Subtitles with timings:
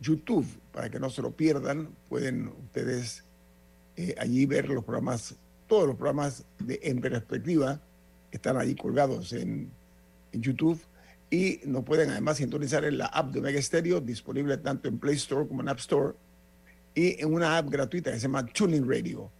[0.00, 1.94] YouTube para que no se lo pierdan.
[2.08, 3.22] Pueden ustedes
[3.96, 5.36] eh, allí ver los programas,
[5.66, 7.80] todos los programas de En Perspectiva
[8.30, 9.70] están allí colgados en,
[10.32, 10.80] en YouTube
[11.30, 15.16] y nos pueden además sintonizar en la app de Omega Stereo, disponible tanto en Play
[15.16, 16.14] Store como en App Store,
[16.94, 19.30] y en una app gratuita que se llama Tuning Radio.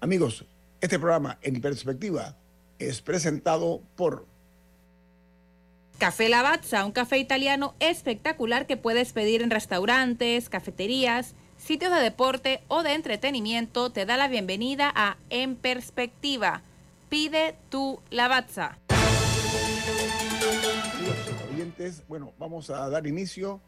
[0.00, 0.44] Amigos,
[0.80, 2.36] este programa en perspectiva
[2.78, 4.26] es presentado por
[5.98, 12.60] Café Lavazza, un café italiano espectacular que puedes pedir en restaurantes, cafeterías, sitios de deporte
[12.68, 16.62] o de entretenimiento, te da la bienvenida a En Perspectiva.
[17.08, 18.78] Pide tu Lavazza
[22.08, 23.60] bueno, vamos a dar inicio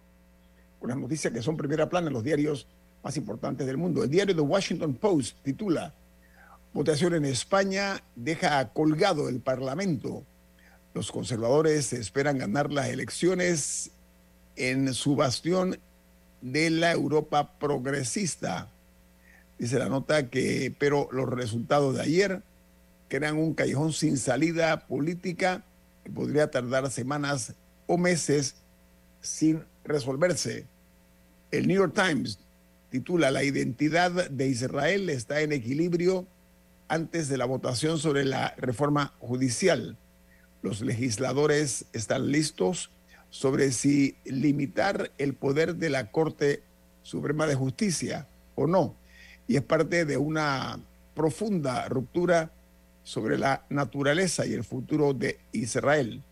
[0.79, 2.67] con las noticias que son primera plana en los diarios
[3.03, 4.05] más importantes del mundo.
[4.05, 5.95] El diario The Washington Post titula
[6.73, 10.25] Votación en España deja colgado el Parlamento.
[10.95, 13.91] Los conservadores esperan ganar las elecciones
[14.57, 15.79] en su bastión
[16.43, 18.69] de la Europa progresista.
[19.59, 22.43] Dice la nota que, pero los resultados de ayer
[23.09, 25.65] crean un callejón sin salida política
[26.05, 27.55] que podría tardar semanas
[27.87, 28.57] o meses
[29.21, 30.67] sin resolverse.
[31.51, 32.39] El New York Times
[32.91, 36.27] titula La identidad de Israel está en equilibrio
[36.89, 39.97] antes de la votación sobre la reforma judicial.
[40.63, 42.91] Los legisladores están listos
[43.31, 46.63] sobre si limitar el poder de la Corte
[47.03, 48.95] Suprema de Justicia o no.
[49.49, 50.81] Y es parte de una
[51.15, 52.51] profunda ruptura
[53.03, 56.23] sobre la naturaleza y el futuro de Israel.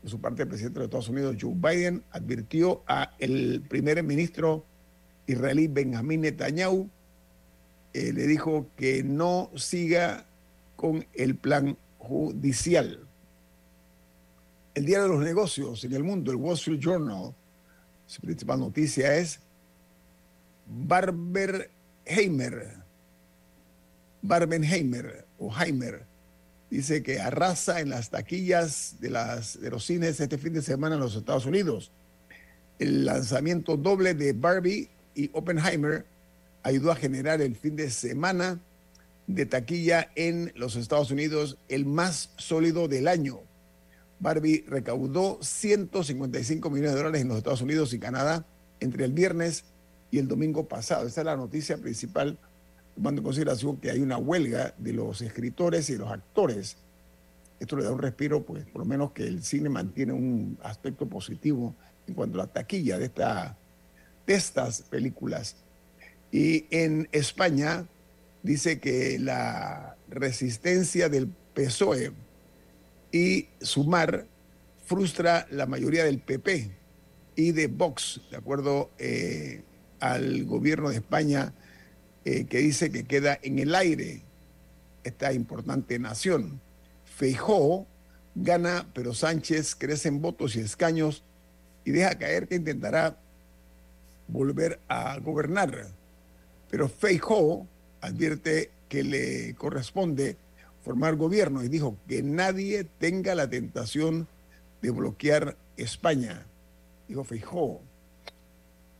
[0.00, 4.64] Por su parte, el presidente de Estados Unidos, Joe Biden, advirtió a el primer ministro
[5.26, 6.88] israelí Benjamin Netanyahu,
[7.92, 10.26] eh, le dijo que no siga
[10.76, 13.06] con el plan judicial.
[14.74, 17.34] El diario de los negocios en el mundo, el Wall Street Journal,
[18.06, 19.40] su principal noticia es
[20.66, 22.78] Barbenheimer,
[24.22, 26.09] Barbenheimer o Heimer
[26.70, 31.16] dice que arrasa en las taquillas de, los cines este fin de semana en los
[31.16, 31.90] Estados Unidos.
[32.78, 36.06] El lanzamiento doble de Barbie y Oppenheimer
[36.62, 38.60] ayudó a generar el fin de semana
[39.26, 43.40] de taquilla en los Estados Unidos el más sólido del año.
[44.20, 48.44] Barbie recaudó 155 millones de dólares en los Estados Unidos y Canadá
[48.78, 49.64] entre el viernes
[50.10, 51.06] y el domingo pasado.
[51.06, 52.38] Esa es la noticia principal
[52.94, 56.76] tomando en consideración que hay una huelga de los escritores y los actores.
[57.58, 61.06] Esto le da un respiro, pues por lo menos que el cine mantiene un aspecto
[61.06, 61.74] positivo
[62.06, 63.56] en cuanto a la taquilla de, esta,
[64.26, 65.56] de estas películas.
[66.32, 67.86] Y en España
[68.42, 72.12] dice que la resistencia del PSOE
[73.12, 74.26] y Sumar
[74.84, 76.70] frustra la mayoría del PP
[77.36, 79.62] y de Vox, de acuerdo eh,
[80.00, 81.52] al gobierno de España
[82.24, 84.22] eh, que dice que queda en el aire
[85.04, 86.60] esta importante nación.
[87.04, 87.86] Feijó
[88.34, 91.24] gana, pero Sánchez crece en votos y escaños
[91.84, 93.18] y deja caer que intentará
[94.28, 95.88] volver a gobernar.
[96.70, 97.66] Pero Feijóo
[98.00, 100.36] advierte que le corresponde
[100.84, 104.28] formar gobierno y dijo que nadie tenga la tentación
[104.80, 106.46] de bloquear España,
[107.08, 107.80] dijo Feijóo.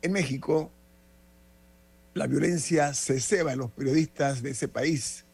[0.02, 0.70] En México,
[2.14, 5.24] la violencia se ceba en los periodistas de ese país.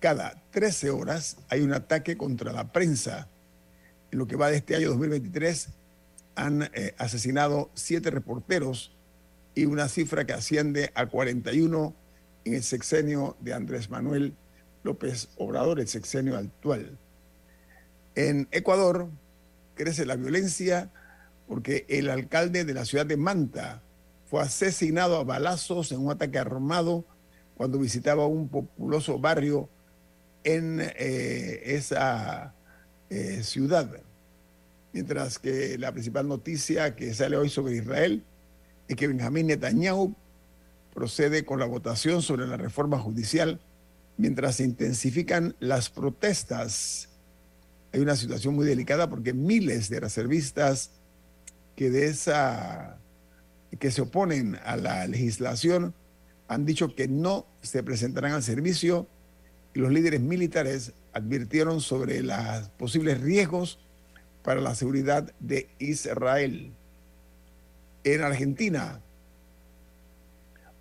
[0.00, 3.28] Cada 13 horas hay un ataque contra la prensa.
[4.10, 5.68] En lo que va de este año 2023
[6.34, 8.96] han eh, asesinado siete reporteros
[9.54, 11.94] y una cifra que asciende a 41
[12.44, 14.34] en el sexenio de Andrés Manuel
[14.82, 16.98] López Obrador, el sexenio actual.
[18.14, 19.08] En Ecuador
[19.74, 20.90] crece la violencia
[21.46, 23.82] porque el alcalde de la ciudad de Manta
[24.30, 27.04] fue asesinado a balazos en un ataque armado
[27.56, 29.68] cuando visitaba un populoso barrio
[30.44, 32.54] en eh, esa
[33.10, 33.90] eh, ciudad.
[34.92, 38.22] Mientras que la principal noticia que sale hoy sobre Israel
[38.86, 40.14] es que Benjamín Netanyahu
[40.94, 43.60] procede con la votación sobre la reforma judicial
[44.16, 47.08] mientras se intensifican las protestas.
[47.92, 50.92] Hay una situación muy delicada porque miles de reservistas
[51.74, 53.00] que de esa
[53.78, 55.94] que se oponen a la legislación
[56.48, 59.06] han dicho que no se presentarán al servicio
[59.74, 63.78] y los líderes militares advirtieron sobre los posibles riesgos
[64.42, 66.72] para la seguridad de Israel.
[68.02, 69.00] En Argentina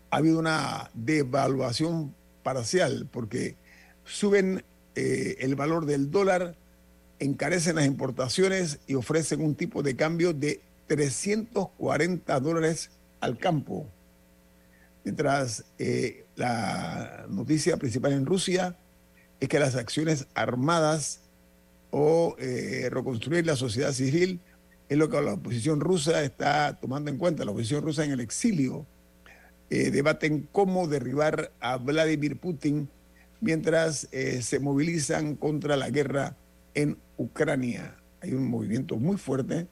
[0.09, 3.56] ha habido una devaluación parcial porque
[4.06, 4.63] suben
[4.95, 6.56] eh, el valor del dólar,
[7.19, 12.89] encarecen las importaciones y ofrecen un tipo de cambio de 340 dólares
[13.21, 13.88] al campo.
[15.06, 18.75] Mientras eh, la noticia principal en Rusia
[19.39, 21.21] es que las acciones armadas
[21.91, 24.41] o eh, reconstruir la sociedad civil
[24.89, 27.45] es lo que la oposición rusa está tomando en cuenta.
[27.45, 28.86] La oposición rusa en el exilio
[29.69, 32.89] eh, debaten cómo derribar a Vladimir Putin
[33.41, 34.09] mientras
[34.41, 36.36] se movilizan contra la guerra
[36.74, 37.95] en Ucrania.
[38.21, 39.68] Hay un movimiento muy fuerte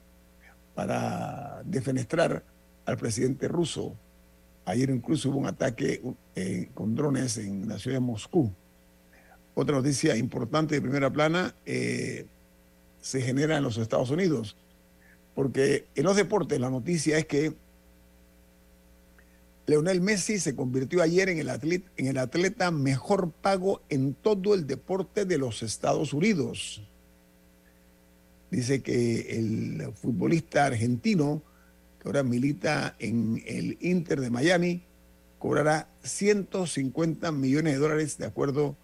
[0.78, 2.44] para defenestrar
[2.86, 3.96] al presidente ruso.
[4.64, 6.00] Ayer incluso hubo un ataque
[6.36, 8.52] eh, con drones en la ciudad de Moscú.
[9.56, 12.26] Otra noticia importante de primera plana eh,
[13.00, 14.56] se genera en los Estados Unidos,
[15.34, 17.54] porque en los deportes la noticia es que
[19.66, 24.54] Leonel Messi se convirtió ayer en el, atleta, en el atleta mejor pago en todo
[24.54, 26.88] el deporte de los Estados Unidos
[28.50, 31.42] dice que el futbolista argentino,
[32.00, 34.82] que ahora milita en el Inter de Miami,
[35.38, 38.76] cobrará 150 millones de dólares de acuerdo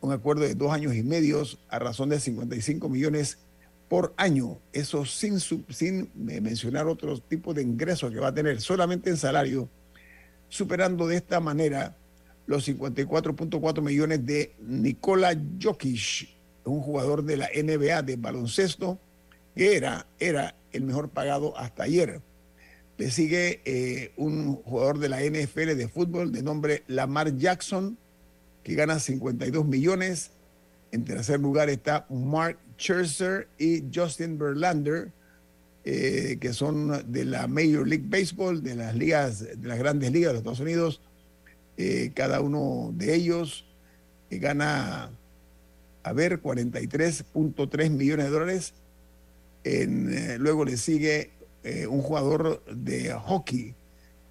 [0.00, 3.38] un acuerdo de dos años y medio a razón de 55 millones
[3.88, 4.58] por año.
[4.72, 9.68] Eso sin, sin mencionar otros tipos de ingresos que va a tener solamente en salario,
[10.48, 11.96] superando de esta manera
[12.46, 16.28] los 54.4 millones de Nikola Jokic,
[16.68, 18.98] un jugador de la NBA de baloncesto
[19.54, 22.20] que era, era el mejor pagado hasta ayer.
[22.96, 27.98] Le sigue eh, un jugador de la NFL de fútbol de nombre Lamar Jackson,
[28.62, 30.30] que gana 52 millones.
[30.90, 35.12] En tercer lugar está Mark Scherzer y Justin Verlander,
[35.84, 40.28] eh, que son de la Major League Baseball, de las ligas, de las grandes ligas
[40.28, 41.00] de los Estados Unidos.
[41.76, 43.64] Eh, cada uno de ellos
[44.30, 45.10] gana
[46.02, 48.74] a ver 43.3 millones de dólares.
[49.64, 51.30] Eh, luego le sigue
[51.64, 53.74] eh, un jugador de hockey,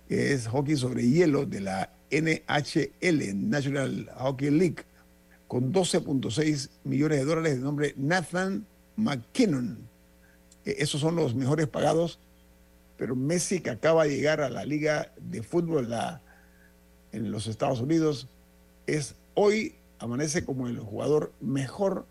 [0.08, 4.84] que es hockey sobre hielo de la NHL, National Hockey League,
[5.48, 9.78] con 12.6 millones de dólares de nombre Nathan McKinnon.
[10.66, 12.20] Eh, esos son los mejores pagados,
[12.98, 15.94] pero Messi que acaba de llegar a la liga de fútbol
[17.12, 18.28] en los Estados Unidos
[18.88, 22.06] es hoy amanece como el jugador mejor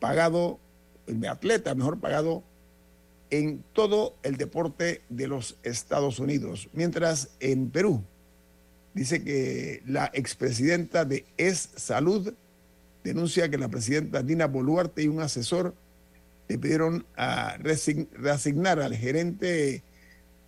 [0.00, 0.58] pagado,
[1.06, 2.42] el atleta mejor pagado
[3.30, 6.68] en todo el deporte de los Estados Unidos.
[6.72, 8.02] Mientras en Perú
[8.94, 12.32] dice que la expresidenta de Es Salud
[13.04, 15.74] denuncia que la presidenta Dina Boluarte y un asesor
[16.48, 19.82] le pidieron a reasignar al gerente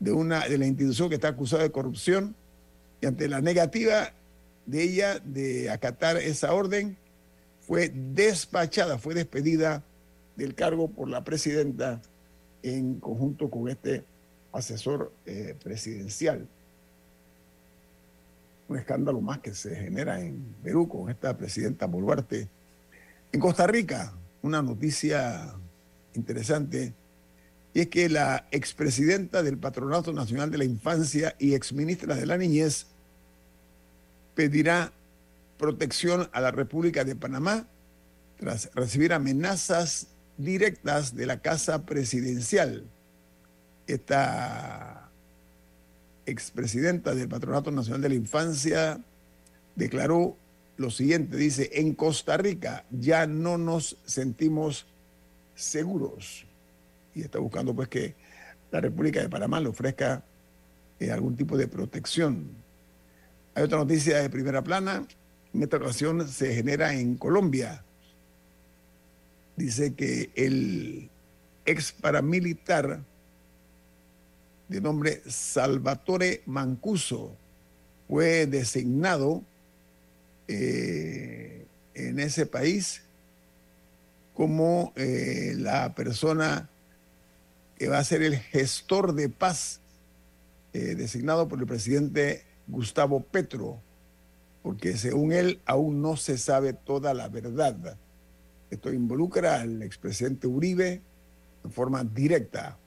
[0.01, 2.35] de, una, de la institución que está acusada de corrupción
[3.01, 4.13] y ante la negativa
[4.69, 6.99] de ella de acatar esa orden,
[7.61, 9.83] fue despachada, fue despedida
[10.37, 12.03] del cargo por la presidenta
[12.63, 14.05] en conjunto con este
[14.53, 16.47] asesor eh, presidencial.
[18.69, 22.47] Un escándalo más que se genera en Perú con esta presidenta Boluarte.
[23.33, 25.55] En Costa Rica, una noticia
[26.15, 26.93] interesante
[27.73, 32.37] Y es que la expresidenta del Patronato Nacional de la Infancia y exministra de la
[32.37, 32.87] Niñez
[34.39, 34.93] pedirá
[35.59, 37.67] protección a la República de Panamá
[38.39, 42.85] tras recibir amenazas directas de la Casa Presidencial.
[43.89, 45.11] Esta
[46.25, 49.01] expresidenta del Patronato Nacional de la Infancia
[49.75, 50.37] declaró
[50.77, 54.87] lo siguiente, dice, en Costa Rica ya no nos sentimos
[55.57, 56.47] seguros.
[57.13, 58.15] Y está buscando pues que
[58.71, 60.23] la República de Panamá le ofrezca
[61.01, 62.68] eh, algún tipo de protección.
[63.59, 65.05] Hay otra noticia de primera plana,
[65.53, 67.83] en esta ocasión se genera en Colombia.
[69.57, 71.11] Dice que el
[71.67, 73.01] ex paramilitar
[74.69, 77.37] de nombre Salvatore Mancuso
[78.07, 79.43] fue designado
[80.47, 83.03] eh, en ese país
[84.35, 86.71] como eh, la persona
[87.77, 89.81] que va a ser el gestor de paz
[90.75, 93.81] eh, designado por el presidente Gustavo Petro,
[94.63, 97.97] porque según él aún no se sabe toda la verdad.
[98.71, 101.01] Esto involucra al expresidente Uribe
[101.65, 102.79] en forma directa.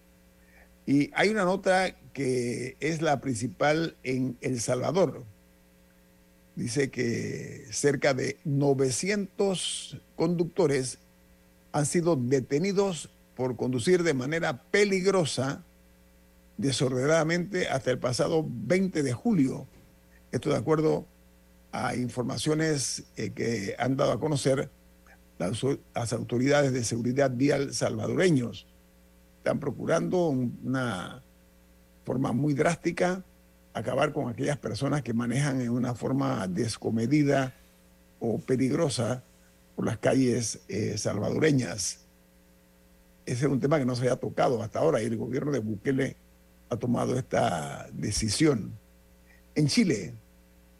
[0.85, 5.23] Y hay una nota que es la principal en El Salvador.
[6.55, 10.99] Dice que cerca de 900 conductores
[11.71, 15.63] han sido detenidos por conducir de manera peligrosa,
[16.61, 19.67] desordenadamente, hasta el pasado 20 de julio.
[20.31, 21.05] Esto de acuerdo
[21.71, 24.69] a informaciones eh, que han dado a conocer
[25.39, 28.67] las, autoridades de seguridad vial salvadoreños
[29.39, 31.23] están procurando una
[32.05, 33.23] forma muy drástica
[33.73, 37.55] acabar con aquellas personas que manejan en una forma descomedida
[38.19, 39.23] o peligrosa
[39.75, 42.01] por las calles eh, salvadoreñas.
[43.25, 45.59] Ese es un tema que no se había tocado hasta ahora y el gobierno de
[45.59, 46.17] Bukele
[46.71, 48.71] ha tomado esta decisión.
[49.55, 50.13] En Chile,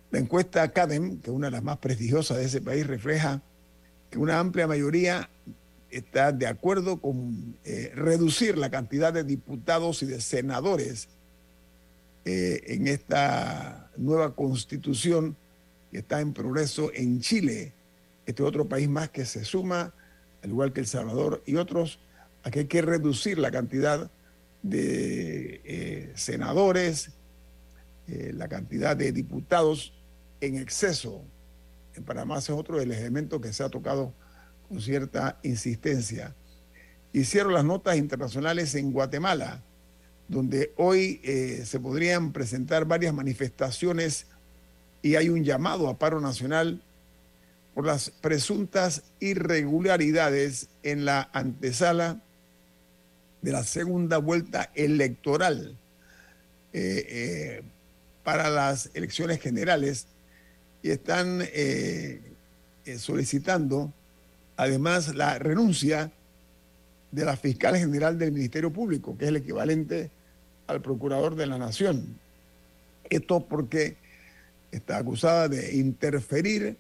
[0.10, 3.42] la encuesta CADEM, que es una de las más prestigiosas de ese país, refleja
[4.10, 5.30] que una amplia mayoría
[5.90, 11.10] está de acuerdo con eh, reducir la cantidad de diputados y de senadores
[12.24, 15.36] eh, en esta nueva constitución
[15.92, 17.74] que está en progreso en Chile.
[18.26, 19.94] Este otro país más que se suma,
[20.42, 22.00] al igual que El Salvador y otros,
[22.44, 24.10] a que hay que reducir la cantidad
[24.62, 27.12] de eh, senadores,
[28.08, 29.94] la cantidad de diputados
[30.42, 31.24] en exceso.
[31.96, 34.14] En Panamá es otro del elemento que se ha tocado
[34.68, 36.36] con cierta insistencia.
[37.14, 39.62] Hicieron las notas internacionales en Guatemala,
[40.28, 44.28] donde hoy eh, se podrían presentar varias manifestaciones
[45.02, 46.82] y hay un llamado a paro nacional
[47.74, 52.22] por las presuntas irregularidades en la antesala
[53.42, 55.76] de la segunda vuelta electoral
[56.74, 57.62] eh, eh,
[58.24, 60.08] para las elecciones generales
[60.84, 61.44] y están
[62.98, 63.94] solicitando
[64.58, 66.12] además la renuncia
[67.12, 70.10] de la fiscal general del Ministerio Público, que es el equivalente
[70.68, 72.20] al procurador de la Nación.
[73.10, 73.98] Esto porque
[74.72, 76.78] está acusada de interferir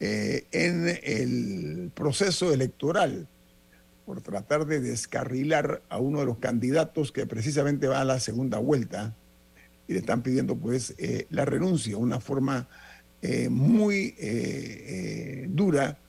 [0.00, 3.26] eh, en el proceso electoral
[4.10, 8.58] por tratar de descarrilar a uno de los candidatos que precisamente va a la segunda
[8.58, 9.14] vuelta
[9.86, 12.68] y le están pidiendo pues eh, la renuncia, una forma
[13.22, 14.16] eh, muy
[15.50, 16.00] dura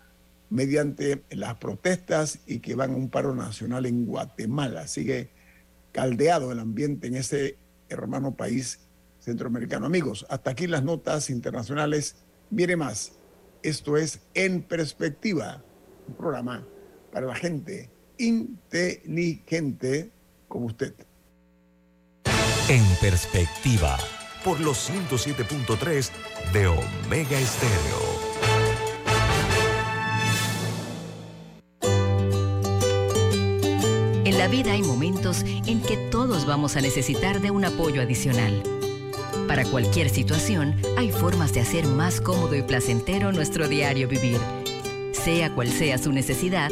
[0.50, 4.88] mediante las protestas y que van a un paro nacional en Guatemala.
[4.88, 5.30] Sigue
[5.92, 7.56] caldeado el ambiente en ese
[7.88, 8.80] hermano país
[9.20, 9.86] centroamericano.
[9.86, 12.16] Amigos, hasta aquí las notas internacionales.
[12.50, 13.12] Viene más.
[13.62, 15.64] Esto es En Perspectiva,
[16.08, 16.66] un programa
[17.12, 17.91] para la gente
[18.22, 20.12] inteligente
[20.48, 20.94] como usted.
[22.70, 23.98] En Perspectiva,
[24.46, 26.10] por los 107.3
[26.54, 28.22] de Omega Estéreo.
[34.24, 38.64] En la vida hay momentos en que todos vamos a necesitar de un apoyo adicional.
[39.48, 44.40] Para cualquier situación, hay formas de hacer más cómodo y placentero nuestro diario vivir.
[45.12, 46.72] Sea cual sea su necesidad,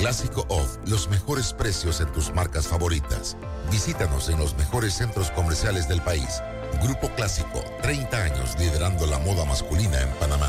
[0.00, 3.36] Clásico Off, los mejores precios en tus marcas favoritas.
[3.70, 6.42] Visítanos en los mejores centros comerciales del país.
[6.82, 10.48] Grupo Clásico, 30 años liderando la moda masculina en Panamá.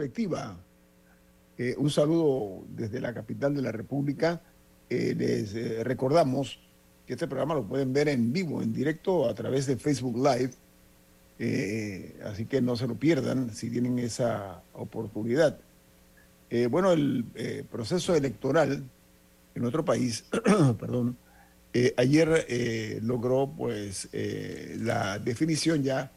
[0.00, 0.56] Perspectiva,
[1.58, 4.40] eh, un saludo desde la capital de la República.
[4.88, 6.58] Eh, les eh, recordamos
[7.06, 10.52] que este programa lo pueden ver en vivo, en directo, a través de Facebook Live
[12.24, 15.58] así que no se lo pierdan si tienen esa oportunidad.
[16.68, 17.24] Bueno, el
[17.70, 18.84] proceso electoral
[19.54, 20.26] en otro país,
[20.78, 21.16] perdón,
[21.96, 26.12] ayer logró pues la definición ya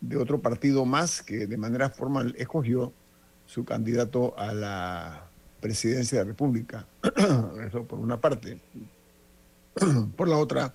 [0.00, 2.92] de otro partido más que de manera formal escogió
[3.50, 5.28] su candidato a la
[5.60, 6.86] presidencia de la República.
[7.66, 8.60] Eso por una parte.
[10.16, 10.72] por la otra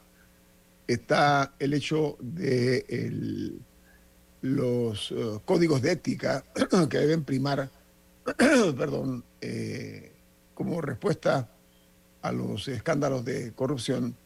[0.85, 3.55] está el hecho de
[4.41, 6.43] los eh, códigos de ética
[6.89, 7.69] que deben primar,
[8.77, 10.11] perdón, eh,
[10.53, 11.49] como respuesta
[12.21, 14.17] a los escándalos de corrupción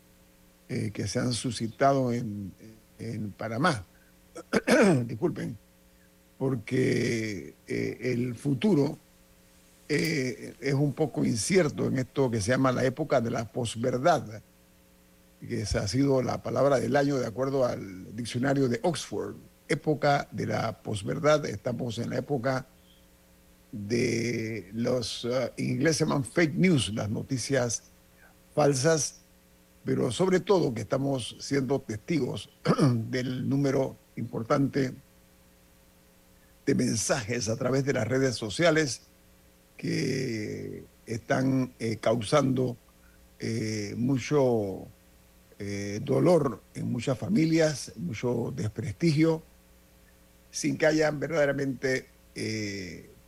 [0.69, 2.51] eh, que se han suscitado en,
[2.97, 3.85] en Panamá.
[5.05, 5.55] Disculpen,
[6.39, 8.97] porque el futuro
[9.87, 14.41] es un poco incierto en esto que se llama la época de la posverdad,
[15.47, 19.35] que esa ha sido la palabra del año de acuerdo al diccionario de Oxford.
[19.67, 22.65] Época de la posverdad, estamos en la época
[23.71, 27.83] de los uh, ingleses llaman fake news, las noticias
[28.55, 29.21] falsas,
[29.85, 32.49] pero sobre todo que estamos siendo testigos
[33.09, 34.93] del número importante
[36.75, 39.01] mensajes a través de las redes sociales
[39.77, 42.77] que están eh, causando
[43.39, 44.87] eh, mucho
[45.57, 49.43] eh, dolor en muchas familias, mucho desprestigio
[50.51, 52.09] sin que hayan verdaderamente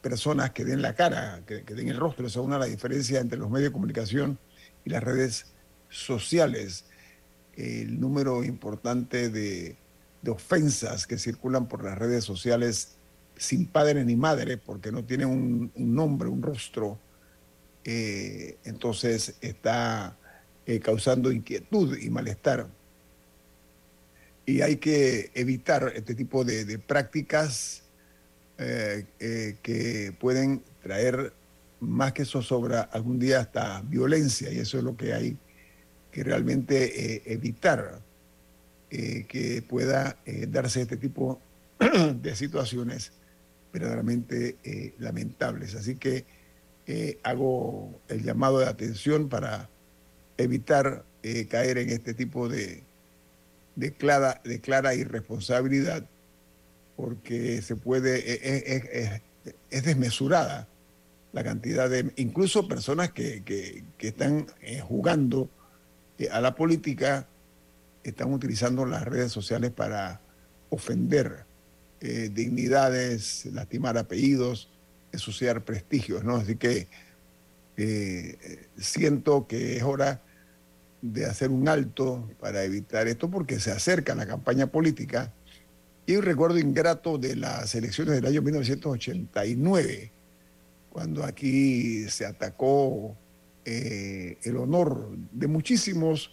[0.01, 2.25] personas que den la cara, que, den el rostro.
[2.25, 4.39] Esa es una de las diferencias entre los medios de comunicación
[4.85, 5.45] y las redes
[5.89, 6.85] sociales.
[7.55, 9.77] El número importante de,
[10.27, 12.95] ofensas que circulan por las redes sociales
[13.41, 16.99] sin padre ni madre, porque no tienen un, nombre, un rostro,
[17.83, 20.15] eh, entonces está
[20.65, 22.67] eh, causando inquietud y malestar.
[24.45, 27.83] Y hay que evitar este tipo de, prácticas
[28.59, 29.05] eh,
[29.63, 31.33] que pueden traer
[31.79, 35.37] más que zozobra algún día hasta violencia y eso es lo que hay
[36.11, 38.01] que realmente evitar
[38.89, 40.17] que pueda
[40.49, 41.41] darse este tipo
[42.21, 43.13] de situaciones
[43.73, 45.75] verdaderamente lamentables.
[45.75, 46.25] Así que
[47.23, 49.69] hago el llamado de atención para
[50.37, 51.05] evitar
[51.49, 52.83] caer en este tipo de,
[53.75, 56.05] de clara, irresponsabilidad
[56.95, 59.21] porque se puede, e, e, e,
[59.69, 60.67] es, desmesurada
[61.33, 65.49] la cantidad de, incluso personas que, están eh, jugando
[66.17, 67.27] eh, a la política,
[68.03, 70.21] están utilizando las redes sociales para
[70.69, 71.45] ofender
[72.01, 74.69] eh, dignidades, lastimar apellidos,
[75.11, 76.37] ensuciar prestigios, ¿no?
[76.37, 76.87] Así que
[78.77, 80.21] siento que es hora
[81.01, 85.33] de hacer un alto para evitar esto porque se acerca la campaña política.
[86.05, 90.11] Y un recuerdo ingrato de las elecciones del año 1989,
[90.91, 93.15] cuando aquí se atacó
[93.65, 96.31] eh, el honor de muchísimos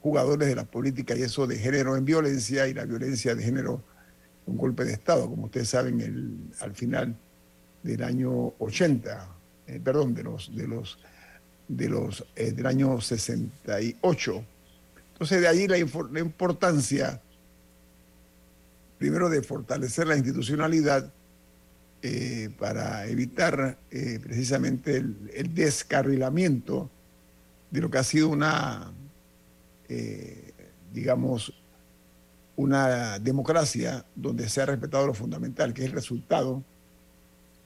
[0.00, 3.84] jugadores de la política y eso de género en violencia y la violencia de género
[4.46, 7.16] un golpe de Estado, como ustedes saben, el, al final
[7.82, 9.28] del año 80,
[9.66, 10.98] eh, perdón, de los, de los,
[11.68, 14.44] de los, eh, del año 68.
[15.12, 17.20] Entonces, de ahí la, importancia,
[18.98, 21.12] primero, de fortalecer la institucionalidad
[22.02, 26.90] eh, para evitar precisamente el, descarrilamiento
[27.70, 28.92] de lo que ha sido una,
[30.92, 31.61] digamos,
[32.56, 36.62] una democracia donde se ha respetado lo fundamental, que es el resultado.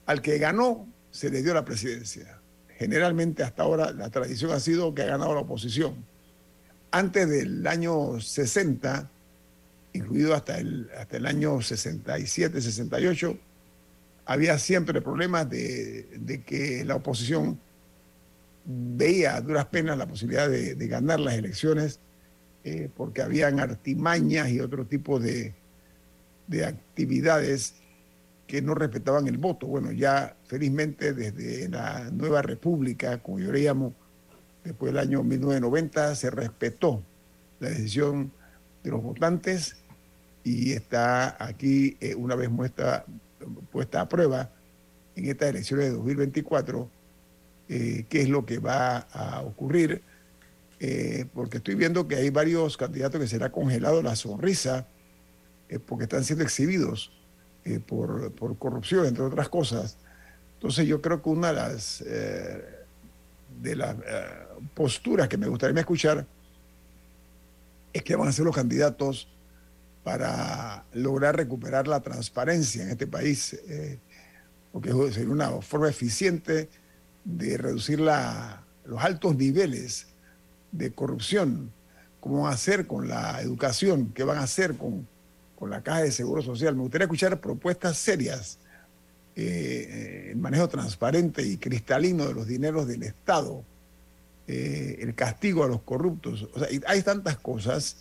[0.05, 2.39] Al que ganó se le dio la presidencia.
[2.77, 5.95] Generalmente hasta ahora la tradición ha sido que ha ganado la oposición.
[6.91, 9.09] Antes del año 60,
[9.93, 13.37] incluido hasta el, hasta el año 67, 68,
[14.25, 17.59] había siempre problemas de, de que la oposición
[18.65, 21.99] veía a duras penas la posibilidad de, de ganar las elecciones
[22.69, 25.55] eh, porque habían artimañas y otro tipo de,
[26.47, 27.75] de actividades
[28.45, 29.67] que no respetaban el voto.
[29.67, 33.93] Bueno, ya felizmente desde la nueva república, como yo le llamo,
[34.65, 37.01] después del año 1990, se respetó
[37.61, 38.33] la decisión
[38.83, 39.77] de los votantes
[40.43, 43.05] y está aquí eh, una vez muestra,
[43.71, 44.51] puesta a prueba
[45.15, 46.89] en estas elecciones de 2024
[47.69, 50.01] eh, qué es lo que va a ocurrir
[50.79, 54.87] eh, porque estoy viendo que hay varios candidatos que será congelado la sonrisa
[55.69, 57.11] eh, porque están siendo exhibidos
[57.65, 59.97] eh, por, corrupción, entre otras cosas.
[60.53, 63.95] Entonces yo creo que una de las, de las
[64.73, 66.25] posturas que me gustaría escuchar
[67.93, 69.27] es que van a ser los candidatos
[70.03, 73.55] para lograr recuperar la transparencia en este país,
[74.71, 76.69] porque sería una forma eficiente
[77.23, 80.07] de reducir los altos niveles
[80.71, 81.71] de corrupción,
[82.19, 85.07] cómo van a hacer con la educación, qué van a hacer con,
[85.57, 86.75] con la caja de seguro social.
[86.75, 88.59] Me gustaría escuchar propuestas serias,
[89.35, 93.63] eh, el manejo transparente y cristalino de los dineros del Estado,
[94.47, 96.47] eh, el castigo a los corruptos.
[96.53, 97.97] O sea, hay tantas cosas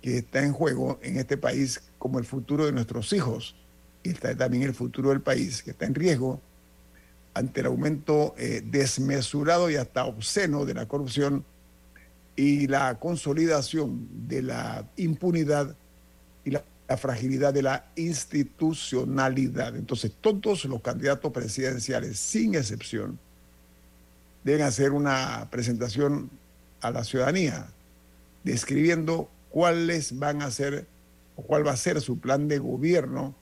[0.00, 3.54] que están en juego en este país como el futuro de nuestros hijos
[4.02, 6.40] y está también el futuro del país que está en riesgo
[7.34, 11.44] ante el aumento eh, desmesurado y hasta obsceno de la corrupción
[12.36, 15.76] y la consolidación de la impunidad
[16.44, 16.64] y la,
[16.98, 19.74] fragilidad de la institucionalidad.
[19.76, 23.18] Entonces, todos los candidatos presidenciales, sin excepción,
[24.44, 26.28] deben hacer una presentación
[26.82, 27.66] a la ciudadanía
[28.44, 30.86] describiendo cuáles van a ser
[31.36, 33.34] o cuál va a ser su plan de gobierno,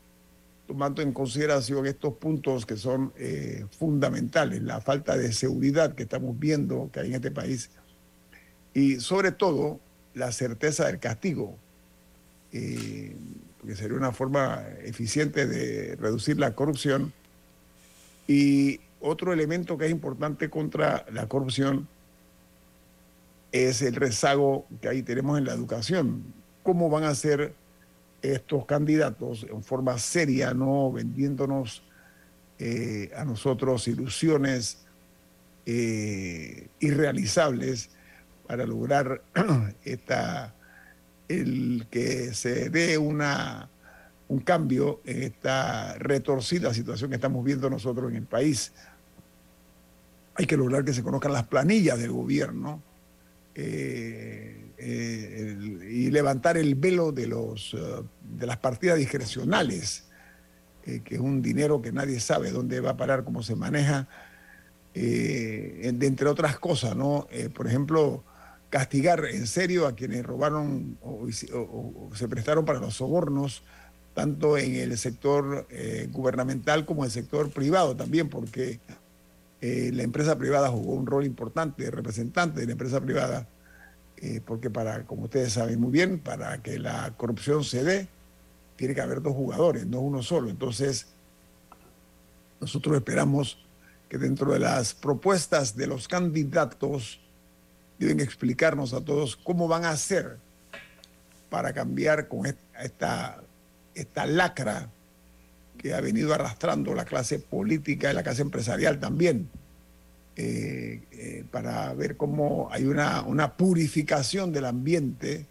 [0.69, 6.39] tomando en consideración estos puntos que son eh, fundamentales, la falta de seguridad que estamos
[6.39, 7.71] viendo que hay en este país
[8.75, 9.81] y sobre todo
[10.15, 11.57] la certeza del castigo,
[12.53, 13.17] eh,
[13.67, 17.13] que sería una forma eficiente de reducir la corrupción.
[18.27, 21.89] Y otro elemento que es importante contra la corrupción
[23.53, 26.23] es el rezago que ahí tenemos en la educación.
[26.63, 27.55] ¿Cómo van a ser
[28.23, 31.83] estos candidatos en forma seria, no vendiéndonos
[32.59, 34.79] eh, a nosotros ilusiones
[35.67, 37.91] eh, irrealizables?
[38.51, 39.23] Para lograr
[39.85, 40.57] esta,
[41.29, 43.71] el que se dé una,
[44.27, 48.73] un cambio en esta retorcida situación que estamos viendo nosotros en el país.
[50.35, 52.83] Hay que lograr que se conozcan las planillas del gobierno
[53.55, 55.57] eh, eh,
[55.89, 58.03] y levantar el velo de, los, eh,
[58.37, 60.09] de las partidas discrecionales,
[60.83, 64.09] que es un dinero que nadie sabe dónde va a parar, cómo se maneja,
[64.93, 67.29] entre otras cosas, ¿no?
[67.55, 68.25] por ejemplo,
[68.71, 71.29] castigar en serio a quienes robaron o,
[72.15, 73.63] se prestaron para los sobornos,
[74.15, 78.81] tanto en el sector eh, gubernamental como en el sector privado también, porque
[79.61, 83.49] eh, la empresa privada jugó un rol importante de representante de la empresa privada,
[84.17, 88.09] eh, porque para, como ustedes saben muy bien, para que la corrupción se dé,
[88.77, 90.49] tiene que haber dos jugadores, no uno solo.
[90.49, 91.09] Entonces,
[92.61, 93.59] nosotros esperamos
[94.09, 97.21] que dentro de las propuestas de los candidatos,
[98.01, 100.39] deben explicarnos a todos cómo van a hacer
[101.51, 103.43] para cambiar con esta,
[103.95, 104.89] esta lacra
[105.77, 109.51] que ha venido arrastrando la clase política y la clase empresarial también,
[110.37, 115.47] eh, eh, para ver cómo hay una, una purificación del ambiente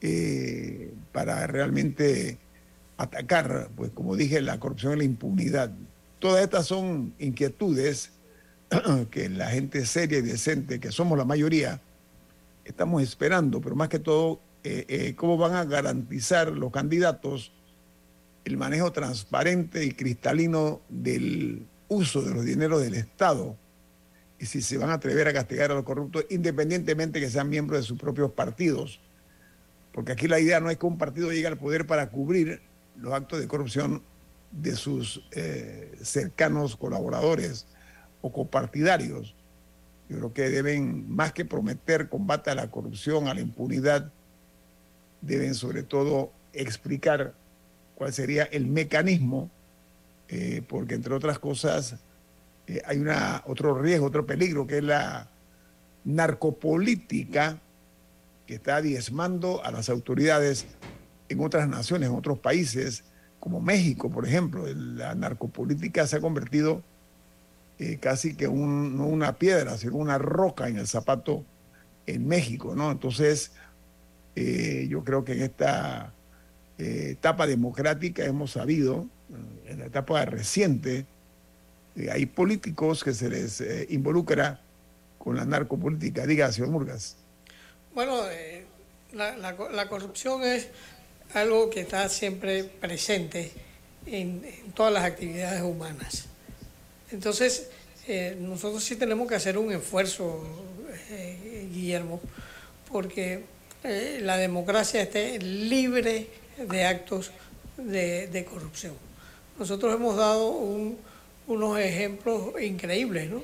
[0.00, 2.38] eh, para realmente
[2.96, 5.70] atacar, pues como dije, la corrupción y la impunidad.
[6.18, 8.12] Todas estas son inquietudes
[9.10, 11.80] que la gente seria y decente, que somos la mayoría,
[12.64, 17.52] estamos esperando, pero más que todo, eh, eh, cómo van a garantizar los candidatos
[18.44, 23.56] el manejo transparente y cristalino del uso de los dineros del Estado
[24.38, 27.80] y si se van a atrever a castigar a los corruptos independientemente que sean miembros
[27.80, 29.00] de sus propios partidos.
[29.92, 32.62] Porque aquí la idea no es que un partido llegue al poder para cubrir
[32.96, 34.02] los actos de corrupción
[34.50, 37.66] de sus eh, cercanos colaboradores
[38.20, 39.34] o copartidarios.
[40.08, 44.10] Yo creo que deben, más que prometer combate a la corrupción, a la impunidad,
[45.20, 47.34] deben sobre todo explicar
[47.94, 49.50] cuál sería el mecanismo,
[50.28, 51.96] eh, porque entre otras cosas
[52.66, 55.28] eh, hay una, otro riesgo, otro peligro, que es la
[56.04, 57.58] narcopolítica
[58.46, 60.66] que está diezmando a las autoridades
[61.28, 63.04] en otras naciones, en otros países,
[63.40, 64.66] como México, por ejemplo.
[64.74, 66.82] La narcopolítica se ha convertido
[67.78, 71.44] eh, casi que un, no una piedra, sino una roca en el zapato
[72.06, 72.90] en México, ¿no?
[72.90, 73.52] Entonces,
[74.36, 76.12] yo creo que en esta
[76.78, 81.06] eh, etapa democrática hemos sabido, eh, en la etapa reciente,
[81.96, 83.60] eh, hay políticos que se les
[83.90, 84.60] involucra
[85.18, 86.24] con la narcopolítica.
[86.24, 87.16] Diga, señor Murgas.
[87.94, 88.22] Bueno,
[89.12, 90.68] la, corrupción es
[91.34, 93.50] algo que está siempre presente
[94.06, 94.42] en,
[94.74, 96.26] todas las actividades humanas.
[97.10, 97.68] Entonces,
[98.38, 100.42] nosotros sí tenemos que hacer un esfuerzo,
[101.72, 102.20] Guillermo,
[102.90, 103.44] porque
[103.82, 106.26] la democracia esté libre
[106.58, 107.30] de actos
[107.76, 108.94] de, corrupción.
[109.58, 110.50] Nosotros hemos dado
[111.46, 113.42] unos ejemplos increíbles, ¿no?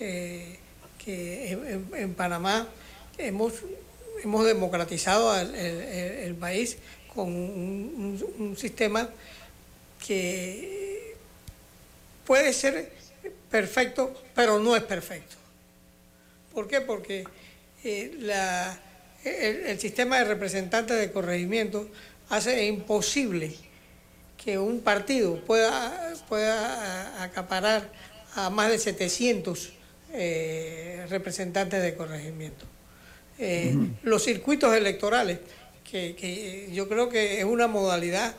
[0.00, 0.58] Eh,
[1.04, 1.52] que
[1.94, 2.68] en, Panamá
[3.16, 3.54] hemos,
[4.22, 6.78] hemos democratizado el, país
[7.14, 9.08] con un, sistema
[10.06, 10.87] que
[12.28, 12.92] puede ser
[13.50, 15.36] perfecto, pero no es perfecto.
[16.52, 16.82] ¿Por qué?
[16.82, 17.24] Porque
[17.82, 18.78] eh, la,
[19.24, 21.88] el, sistema de representantes de corregimiento
[22.28, 23.54] hace imposible
[24.36, 27.90] que un partido pueda, pueda acaparar
[28.34, 29.72] a más de 700
[30.12, 32.66] eh, representantes de corregimiento.
[33.38, 35.38] Eh, los circuitos electorales,
[35.82, 38.34] que, yo creo que es una modalidad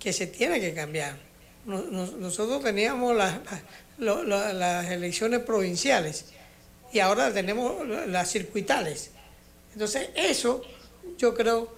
[0.00, 1.27] que se tiene que cambiar.
[1.68, 6.26] Nosotros teníamos las, elecciones provinciales
[6.92, 9.10] y ahora tenemos las circuitales.
[9.74, 10.62] Entonces, eso
[11.18, 11.76] yo creo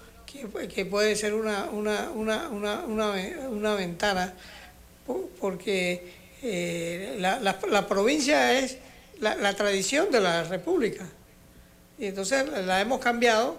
[0.72, 4.32] que, puede ser una, una, una, una ventana,
[5.40, 8.78] porque eh, la, la, provincia es
[9.18, 11.06] la, tradición de la República.
[11.98, 13.58] Y entonces la hemos cambiado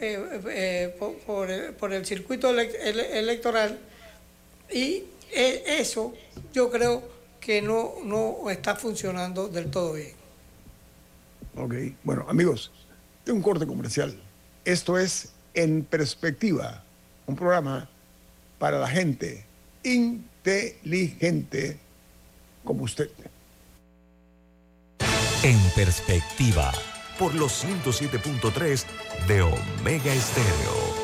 [0.00, 3.78] eh, eh, por, por, el, circuito electoral
[4.70, 6.14] y eso
[6.52, 7.02] yo creo
[7.40, 10.12] que no, no está funcionando del todo bien.
[11.56, 12.72] Ok, bueno amigos,
[13.24, 14.18] tengo un corte comercial.
[14.64, 16.82] Esto es en Perspectiva,
[17.26, 17.88] un programa
[18.58, 19.44] para la gente
[19.82, 21.78] inteligente
[22.64, 23.10] como usted.
[25.42, 26.72] En Perspectiva,
[27.18, 28.84] por los 107.3
[29.28, 31.03] de Omega Estéreo.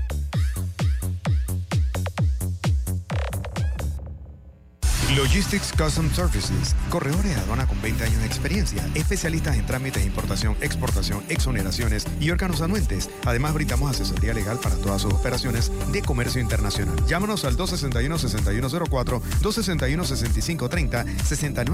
[5.15, 10.07] Logistics Custom Services, corredores de aduana con 20 años de experiencia, especialistas en trámites de
[10.07, 13.09] importación, exportación, exoneraciones y órganos anuentes.
[13.25, 16.95] Además, brindamos asesoría legal para todas sus operaciones de comercio internacional.
[17.07, 21.05] Llámanos al 261-6104, 261-6530,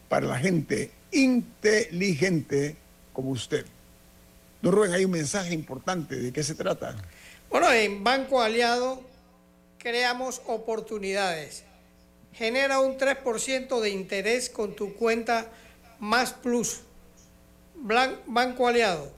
[0.09, 2.75] para la gente inteligente
[3.13, 3.65] como usted.
[4.61, 6.15] Don Rubén, hay un mensaje importante.
[6.15, 6.95] ¿De qué se trata?
[7.49, 9.01] Bueno, en Banco Aliado
[9.77, 11.63] creamos oportunidades
[12.33, 15.51] Genera un 3% de interés con tu cuenta
[15.99, 16.81] Más Plus.
[18.25, 19.11] Banco Aliado,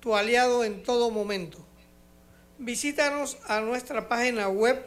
[0.00, 1.58] tu aliado en todo momento.
[2.58, 4.84] Visítanos a nuestra página web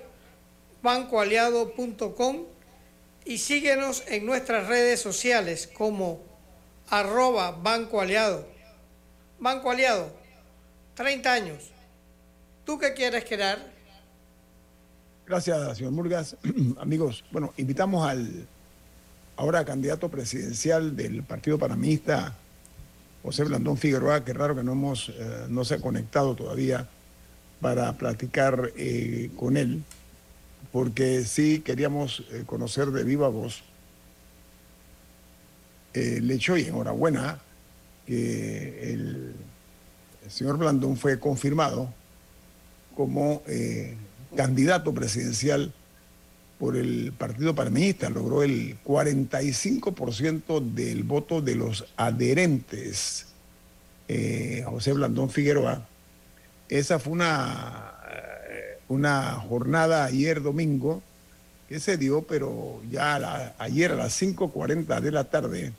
[0.82, 2.46] bancoaliado.com
[3.26, 6.22] y síguenos en nuestras redes sociales como
[6.89, 8.48] arroba Banco Aliado.
[9.39, 10.12] Banco Aliado,
[10.96, 11.72] 30 años.
[12.65, 13.72] ¿Tú qué quieres crear?
[15.26, 16.36] Gracias, señor Murgas.
[16.80, 18.48] Amigos, bueno, invitamos al
[19.38, 22.36] ahora candidato presidencial del Partido Panamista,
[23.24, 26.88] José Blandón Figueroa, que raro que no, hemos, eh, no se ha conectado todavía
[27.60, 29.84] para platicar eh, con él,
[30.71, 33.63] porque sí queríamos eh, conocer de viva voz
[35.93, 37.39] el hecho y enhorabuena
[38.06, 39.36] que el,
[40.30, 41.93] señor Blandón fue confirmado
[42.95, 43.41] como
[44.38, 45.74] candidato presidencial
[46.58, 53.26] por el Partido Panameñista, logró el 45% del voto de los adherentes.
[54.65, 55.86] José Blandón Figueroa
[56.71, 58.01] esa fue una, eh,
[58.91, 61.01] una jornada ayer domingo
[61.69, 65.71] que se dio, pero ya ayer a las 5.40 de la tarde,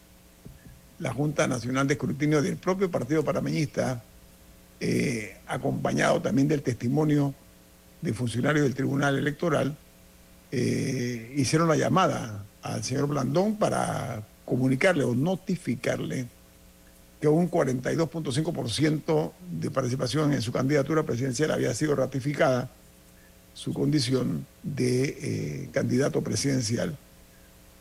[0.98, 4.02] la Junta Nacional de Escrutinio del propio Partido Parameñista,
[4.80, 7.34] eh, acompañado también del testimonio
[8.00, 9.76] de funcionarios del Tribunal Electoral,
[10.50, 16.26] eh, hicieron la llamada al señor Blandón para comunicarle o notificarle
[17.20, 22.70] que un 42.5% de participación en su candidatura presidencial había sido ratificada
[23.54, 26.96] su condición de eh, candidato presidencial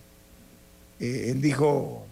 [1.00, 2.06] Eh, él dijo,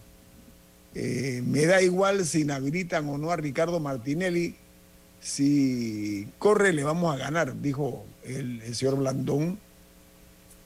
[0.94, 4.56] me da igual si inhabilitan o no a Ricardo Martinelli,
[5.20, 9.58] si corre le vamos a ganar, dijo el, señor Blandón.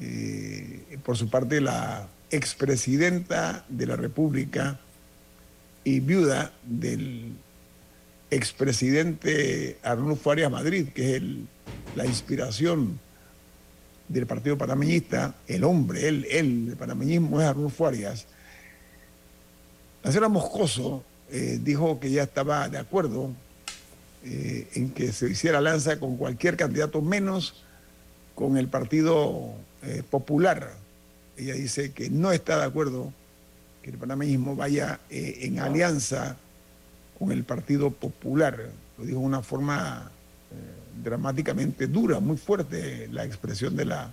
[0.01, 4.79] Eh, por su parte, la expresidenta de la República
[5.85, 7.33] y viuda del
[8.31, 11.23] expresidente Arnulfo Arias Madrid, que es
[11.97, 13.01] la inspiración
[14.09, 18.27] del Partido Panameñista, el hombre, él, el panameñismo es Arnulfo Arias.
[20.03, 23.31] La señora Moscoso eh, dijo que ya estaba de acuerdo
[24.25, 27.63] eh, en que se hiciera lanza con cualquier candidato menos
[28.35, 30.73] con el Partido eh, Popular.
[31.37, 33.13] Ella dice que no está de acuerdo
[33.83, 36.37] que el panameñismo vaya eh, en alianza
[37.19, 38.71] con el Partido Popular.
[38.97, 40.11] Lo dijo de una forma
[41.03, 44.11] dramáticamente dura, muy fuerte la expresión de la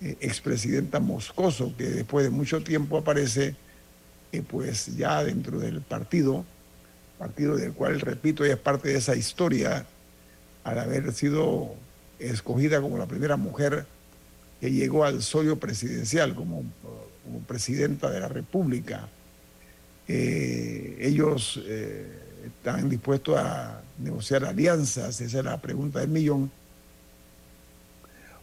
[0.00, 3.54] expresidenta Moscoso, que después de mucho tiempo aparece
[4.48, 6.44] pues ya dentro del partido
[7.22, 9.86] partido del cual, repito, ella es parte de esa historia
[10.64, 11.72] al haber sido
[12.18, 13.86] escogida como la primera mujer
[14.62, 16.62] que llegó al solio presidencial como,
[17.48, 19.08] presidenta de la República.
[20.06, 22.06] Eh, ellos eh,
[22.46, 26.48] están dispuestos a negociar alianzas, esa es la pregunta del millón,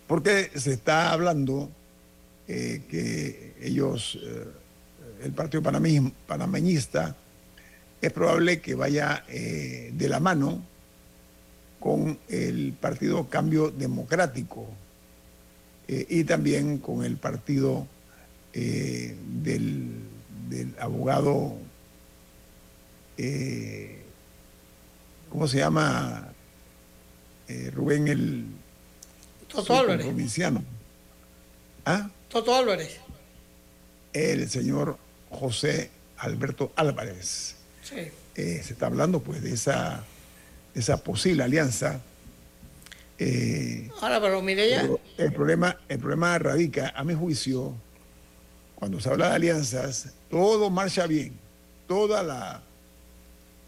[0.08, 1.70] porque se está hablando
[2.50, 4.20] eh, que ellos,
[5.24, 7.16] el Partido Panameñista,
[8.02, 10.62] es probable que vaya de la mano
[11.80, 14.68] con el Partido Cambio Democrático
[15.92, 17.88] eh, y también con el partido
[18.54, 20.06] eh, del,
[20.80, 21.58] abogado,
[25.30, 26.32] ¿cómo se llama?
[27.74, 28.46] Rubén el...
[29.48, 30.06] Toto Álvarez.
[30.06, 30.64] Provinciano.
[31.86, 32.10] ¿Ah?
[32.30, 32.98] Toto Álvarez.
[34.14, 34.98] El señor
[35.32, 37.56] José Alberto Álvarez.
[37.84, 38.12] Sí.
[38.36, 40.04] Eh, se está hablando pues de esa,
[40.76, 42.00] esa posible alianza.
[43.22, 47.74] Eh, Ahora, pero Mireya, pero el problema, el problema radica, a mi juicio,
[48.76, 51.34] cuando se habla de alianzas, todo marcha bien.
[51.88, 52.62] Toda la,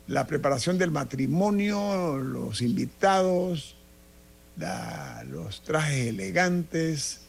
[0.08, 3.76] la preparación del matrimonio, los invitados,
[4.58, 7.22] la- los trajes elegantes,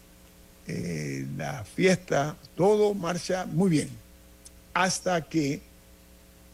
[0.68, 3.88] eh, la fiesta, todo marcha muy bien.
[4.74, 5.60] Hasta que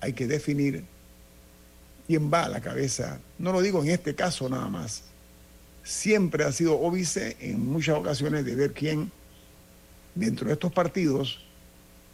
[0.01, 0.83] hay que definir
[2.07, 3.19] quién va a la cabeza.
[3.39, 5.03] No lo digo en este caso nada más.
[5.89, 9.11] Siempre ha sido óbice en muchas ocasiones de ver quién
[10.15, 11.43] dentro de estos partidos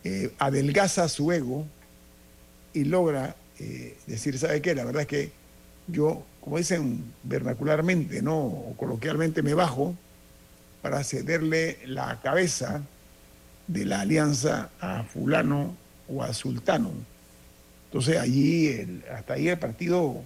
[0.04, 1.66] eh, adelgaza su ego
[2.72, 4.76] y logra eh, decir, ¿sabe qué?
[4.76, 5.32] La verdad es que
[5.88, 8.38] yo, como dicen vernacularmente, ¿no?
[8.38, 9.96] O coloquialmente me bajo
[10.80, 12.80] para cederle la cabeza
[13.66, 15.76] de la alianza a fulano
[16.08, 16.92] o a sultano.
[17.86, 20.22] Entonces allí, hasta ahí el partido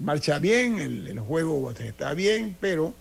[0.00, 2.94] marcha bien, el, el juego está bien, pero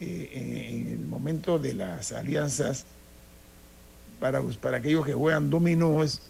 [0.00, 2.84] eh, en, el momento de las alianzas,
[4.20, 6.22] para, para aquellos que juegan dominó, es-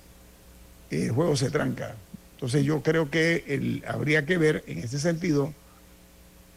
[0.90, 1.96] el juego se tranca.
[2.34, 5.52] Entonces yo creo que el- habría que ver en ese sentido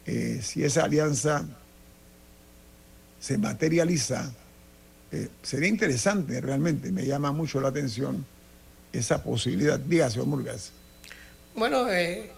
[0.06, 1.44] eh, si esa alianza
[3.20, 4.32] se materializa.
[5.10, 8.26] eh, sería interesante realmente, me llama mucho la atención
[8.92, 9.78] esa posibilidad.
[9.78, 10.70] Diga, señor Murgas.
[11.54, 12.30] bueno, eh,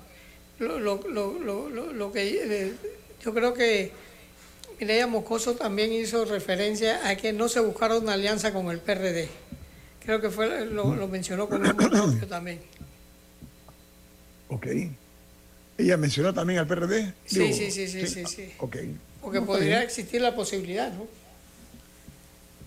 [0.61, 2.73] lo, lo- lo- lo- que
[3.25, 3.91] yo creo que
[4.79, 9.29] Mireya Moscoso también hizo referencia a que no se buscara una alianza con el PRD.
[10.05, 12.61] Creo que fue lo, mencionó con un propio también.
[14.49, 14.67] Ok.
[15.79, 17.15] Ella mencionó también al PRD.
[17.25, 18.53] Sí, sí, sí, sí, sí, sí.
[18.59, 18.77] Ok.
[19.23, 21.07] Porque podría existir la posibilidad, ¿no?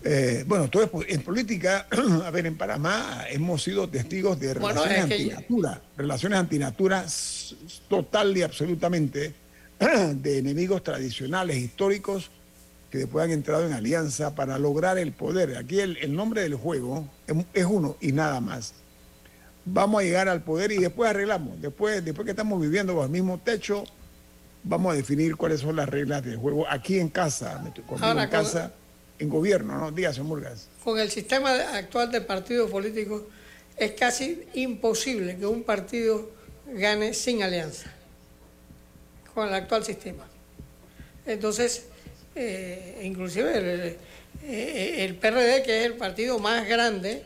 [0.06, 1.86] Eh, bueno, todo es po- en política,
[2.26, 7.56] a ver, en Panamá hemos sido testigos de Bueno, relaciones que- antinatura, relaciones antinatura s-
[7.88, 9.32] total y absolutamente
[10.14, 12.30] de enemigos tradicionales, históricos,
[12.90, 15.56] que después han entrado en alianza para lograr el poder.
[15.56, 17.08] Aquí el, el nombre del juego
[17.54, 18.74] es, uno y nada más.
[19.64, 21.60] Vamos a llegar al poder y después arreglamos.
[21.62, 23.84] Después, después que estamos viviendo bajo el mismo techo,
[24.62, 27.64] vamos a definir cuáles son las reglas del juego aquí en casa,
[28.00, 28.72] Ahora, en casa,
[29.18, 29.90] en gobierno, ¿no?
[29.90, 30.68] Dígase, Murgas.
[30.82, 33.22] Con el sistema actual de partidos políticos
[33.76, 36.30] es casi imposible que un partido
[36.66, 37.92] gane sin alianza,
[39.34, 40.26] con el actual sistema.
[41.26, 41.86] Entonces,
[42.34, 43.96] eh, inclusive el,
[44.44, 47.22] eh, el PRD, que es el partido más grande,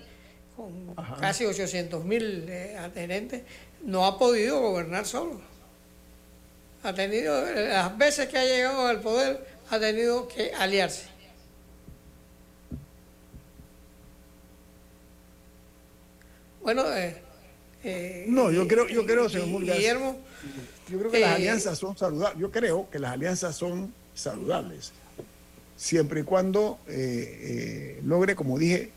[0.56, 3.42] con casi 800 mil adherentes,
[3.82, 5.40] no ha podido gobernar solo.
[6.82, 11.06] Ha tenido, eh, las veces que ha llegado al poder, ha tenido que aliarse.
[16.68, 17.16] Bueno, eh,
[17.82, 20.18] eh, No, yo creo, yo creo, señor Guillermo,
[20.90, 22.38] yo creo que las eh, alianzas son saludables.
[22.38, 24.92] Yo creo que las alianzas son saludables,
[25.78, 26.78] siempre y cuando
[28.04, 28.90] logre, como dije,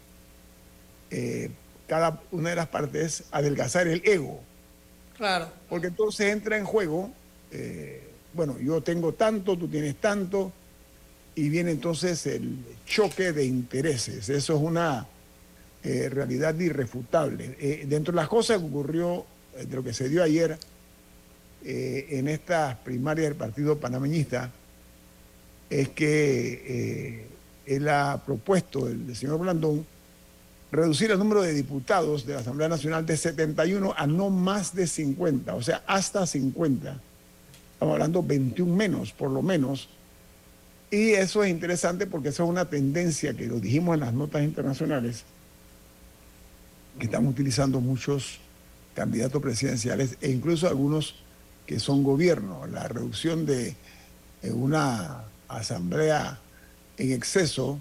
[1.87, 4.41] cada una de las partes adelgazar el ego,
[5.15, 7.09] claro, porque entonces entra en juego,
[7.51, 10.51] eh, bueno, yo tengo tanto, tú tienes tanto,
[11.35, 14.27] y viene entonces el choque de intereses.
[14.27, 15.07] Eso es una
[15.83, 17.57] eh, realidad irrefutable.
[17.59, 19.25] Eh, dentro de las cosas que ocurrió,
[19.57, 20.57] eh, de lo que se dio ayer
[21.63, 24.49] en estas primarias del Partido Panameñista,
[25.69, 27.27] es que
[27.67, 29.85] él ha propuesto, el, señor Blandón,
[30.71, 34.87] reducir el número de diputados de la Asamblea Nacional de 71 a no más de
[34.87, 36.99] 50, o sea, hasta 50.
[37.73, 39.87] Estamos hablando 21 menos, por lo menos.
[40.89, 44.41] Y eso es interesante porque eso es una tendencia que lo dijimos en las notas
[44.41, 45.25] internacionales,
[46.99, 48.39] que están utilizando muchos
[48.93, 51.15] candidatos presidenciales e incluso algunos
[51.65, 52.67] que son gobierno.
[52.67, 53.75] La reducción de
[54.43, 56.39] una asamblea
[56.97, 57.79] en exceso,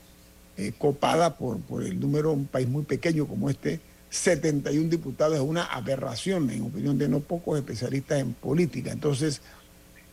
[0.56, 3.80] eh, copada por, por el número, un país muy pequeño como este,
[4.11, 8.90] 71 diputados es una aberración, en opinión de no pocos especialistas en política.
[8.90, 9.40] Entonces,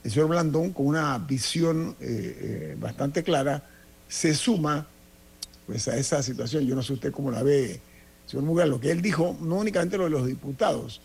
[0.03, 3.63] el señor Blandón, con una visión eh, eh, bastante clara,
[4.07, 4.87] se suma
[5.65, 6.65] pues, a esa situación.
[6.65, 7.81] Yo no sé usted cómo la ve,
[8.27, 11.01] señor Mugar, lo que él dijo, no únicamente lo de los diputados,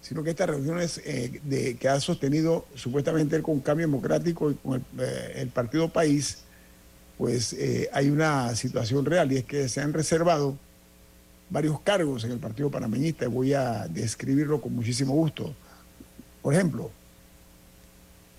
[0.00, 4.74] sino que estas reuniones eh, que ha sostenido supuestamente él con Cambio Democrático y con
[4.74, 6.38] el, eh, Partido País,
[7.18, 10.56] pues eh, hay una situación real y es que se han reservado
[11.50, 15.54] varios cargos en el Partido Panameñista y voy a describirlo con muchísimo gusto.
[16.42, 16.90] Por ejemplo,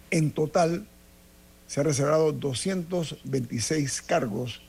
[0.09, 0.88] en total
[1.67, 4.61] se han reservado 226 cargos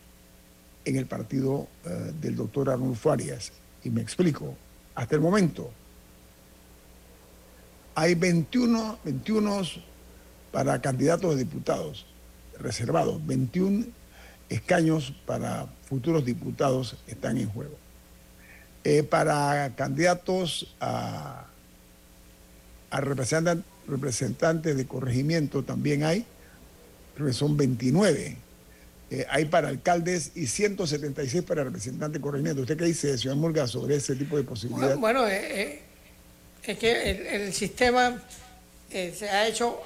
[0.84, 3.52] en el partido eh, del doctor Arnulfo Arias.
[3.84, 4.56] Y me explico.
[4.94, 5.70] Hasta el momento
[7.94, 9.62] hay 21, 21
[10.50, 12.06] para candidatos a diputados
[12.58, 13.86] reservados, 21
[14.48, 17.76] escaños para futuros diputados están en juego.
[18.84, 21.46] Eh, para candidatos a,
[22.90, 26.26] a representantes de corregimiento también hay,
[27.16, 28.36] que son 29.
[29.12, 32.62] Eh, hay para alcaldes y 176 para representantes de corregimiento.
[32.62, 34.96] ¿Usted qué dice, señor Murga, sobre ese tipo de posibilidades?
[34.98, 35.82] Bueno, eh,
[36.62, 38.22] es que el, sistema
[38.90, 39.80] se ha hecho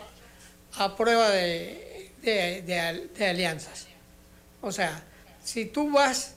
[0.75, 3.87] a prueba de, de alianzas.
[4.61, 5.03] O sea,
[5.43, 6.35] si tú vas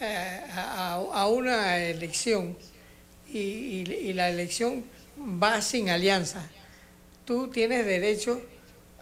[0.00, 2.56] eh, a, una elección
[3.28, 4.84] y, la elección
[5.42, 6.42] va sin alianza,
[7.24, 8.40] tú tienes derecho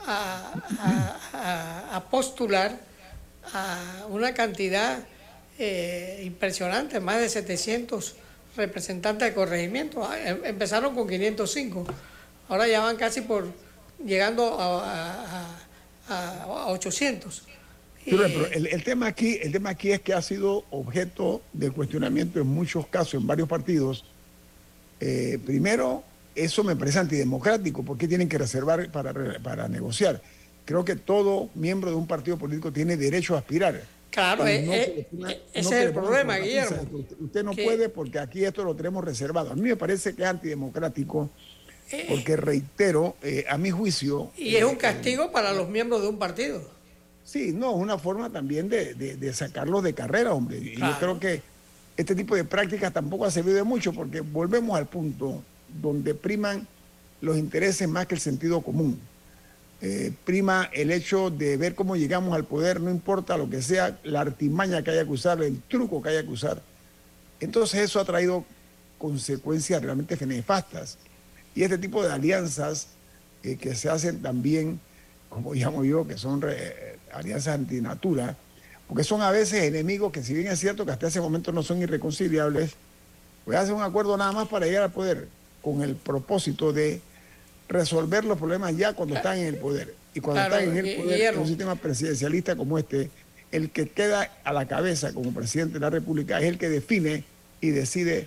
[0.01, 0.55] a,
[2.11, 2.90] postular
[3.53, 4.99] a una cantidad
[5.59, 8.17] eh, impresionante, más de 700
[8.57, 10.05] representantes de corregimiento.
[10.05, 11.87] Ah, em, empezaron con 505,
[12.49, 13.47] ahora ya van casi por
[14.05, 15.47] llegando a,
[16.09, 17.45] a 800
[18.07, 22.87] el, tema aquí, el tema aquí es que ha sido objeto de cuestionamiento en muchos
[22.87, 24.05] casos, en varios partidos.
[25.01, 26.03] Eh, primero,
[26.35, 27.83] eso me parece antidemocrático.
[27.83, 29.13] ¿Por qué tienen que reservar para,
[29.43, 30.23] para negociar?
[30.65, 33.83] Creo que todo miembro de un partido político tiene derecho a aspirar.
[34.11, 36.77] Claro, eh, eh, ese es el problema, Guillermo.
[37.21, 39.53] Usted no puede porque aquí esto lo tenemos reservado.
[39.53, 41.31] A mí me parece que es antidemocrático
[42.09, 43.17] porque, reitero,
[43.49, 44.31] a mi juicio...
[44.37, 46.63] Y es un castigo para los miembros de un partido.
[47.25, 50.59] Sí, no, es una forma también de, de, sacarlos de carrera, hombre.
[50.59, 51.43] Y yo creo que
[51.97, 55.43] este tipo de prácticas tampoco ha servido de mucho porque volvemos al punto
[55.81, 56.67] donde priman
[57.21, 58.99] los intereses más que el sentido común.
[59.83, 63.99] Eh, prima el hecho de ver cómo llegamos al poder, no importa lo que sea,
[64.05, 66.61] la artimaña que haya que usar, el truco que haya que usar.
[67.41, 68.45] Entonces eso ha traído
[68.99, 70.99] consecuencias realmente nefastas.
[71.55, 72.89] Y este tipo de alianzas
[73.43, 74.81] eh, que se hacen también,
[75.31, 76.45] como llamo yo, que son
[77.13, 78.37] alianzas antinatura,
[78.87, 81.63] porque son a veces enemigos que si bien es cierto que hasta ese momento no
[81.63, 82.73] son irreconciliables,
[83.47, 85.29] pues hacen un acuerdo nada más para llegar al poder,
[85.63, 87.01] con el propósito de
[87.71, 89.95] resolver los problemas ya cuando están en el poder.
[90.13, 93.11] Y cuando están en el poder, en un sistema presidencialista como este,
[93.53, 97.25] el que queda a la cabeza como presidente de la República es el que define
[97.61, 98.27] y decide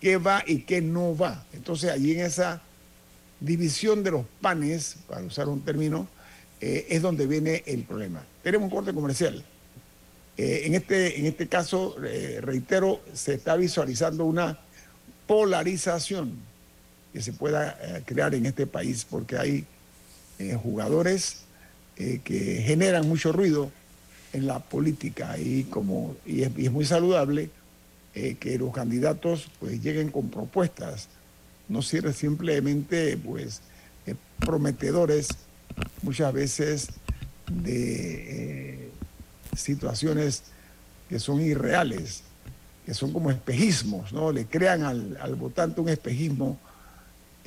[0.00, 1.44] qué va y qué no va.
[1.52, 2.62] Entonces allí en esa
[3.40, 6.08] división de los panes, para usar un término,
[6.60, 8.24] eh, es donde viene el problema.
[8.44, 9.44] Tenemos un corte comercial.
[10.36, 14.60] Eh, en, este, en este caso, eh, reitero, se está visualizando una
[15.26, 16.47] polarización
[17.12, 19.66] que se pueda crear en este país porque hay
[20.62, 21.42] jugadores
[21.96, 23.70] que generan mucho ruido
[24.32, 27.50] en la política y, como, y es, muy saludable
[28.12, 31.08] que los candidatos pues, lleguen con propuestas,
[31.68, 33.62] no sirve simplemente pues,
[34.38, 35.28] prometedores
[36.02, 36.88] muchas veces
[37.50, 38.90] de eh,
[39.56, 40.44] situaciones
[41.08, 42.22] que son irreales,
[42.84, 44.32] que son como espejismos, ¿no?
[44.32, 46.58] Le crean al, votante un espejismo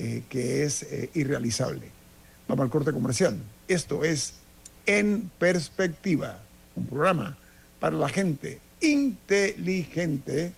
[0.04, 1.92] eh, que es eh, irrealizable.
[2.48, 3.38] Vamos al corte comercial.
[3.68, 4.34] Esto es
[4.88, 6.40] En Perspectiva,
[6.76, 7.38] un programa
[7.80, 10.54] para la gente inteligente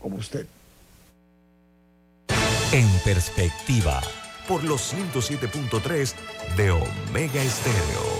[0.00, 0.46] como usted.
[2.72, 4.00] En Perspectiva
[4.48, 6.14] por los 107.3
[6.56, 8.19] de Omega Estéreo.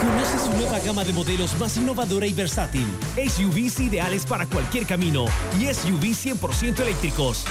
[0.00, 2.86] Conoce su nueva gama de modelos más innovadora y versátil.
[3.16, 5.26] SUVs ideales para cualquier camino
[5.58, 7.44] y SUVs 100% eléctricos.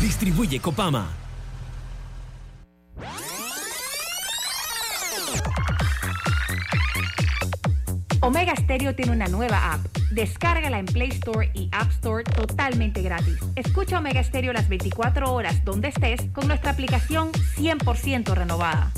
[0.00, 1.10] Distribuye Copama.
[8.24, 9.80] Omega Stereo tiene una nueva app.
[10.12, 13.36] Descárgala en Play Store y App Store totalmente gratis.
[13.56, 18.92] Escucha Omega Stereo las 24 horas donde estés con nuestra aplicación 100% renovada.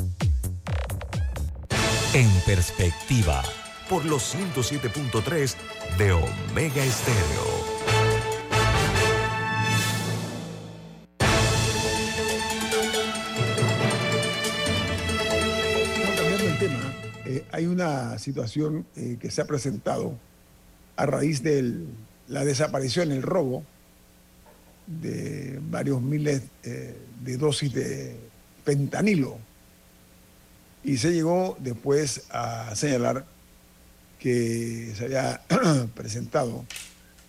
[2.15, 3.43] En perspectiva,
[3.91, 5.57] por los 107.3
[5.99, 7.75] de Omega Stereo.
[17.51, 20.17] hay una situación eh, que se ha presentado
[20.95, 21.85] a raíz de
[22.29, 23.65] la desaparición, el robo
[24.87, 28.17] de varios miles eh, de dosis de
[28.65, 29.39] fentanilo.
[30.85, 33.25] Y se llegó después a señalar
[34.19, 35.41] que se había
[35.95, 36.65] presentado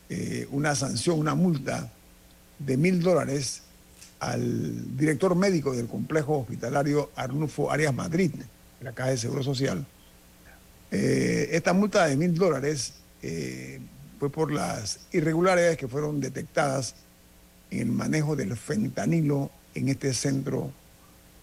[0.09, 1.91] eh, una sanción, una multa
[2.59, 3.63] de mil dólares
[4.19, 8.31] al director médico del complejo hospitalario Arnulfo Arias Madrid,
[8.81, 9.85] la Caja de Seguro Social.
[10.91, 13.79] Eh, esta multa de mil dólares eh,
[14.19, 16.95] fue por las irregularidades que fueron detectadas
[17.71, 20.71] en el manejo del fentanilo en este centro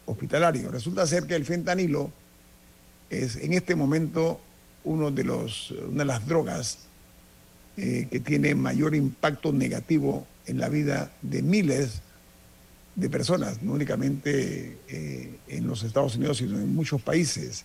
[0.06, 0.70] hospitalario.
[0.70, 2.10] Resulta ser que el fentanilo
[3.10, 4.40] es en este momento
[4.84, 6.78] uno de los, una de las drogas
[7.76, 12.02] eh, que tiene mayor impacto negativo en la vida de miles
[12.94, 17.64] de personas, no únicamente eh, en los Estados Unidos, sino en muchos países.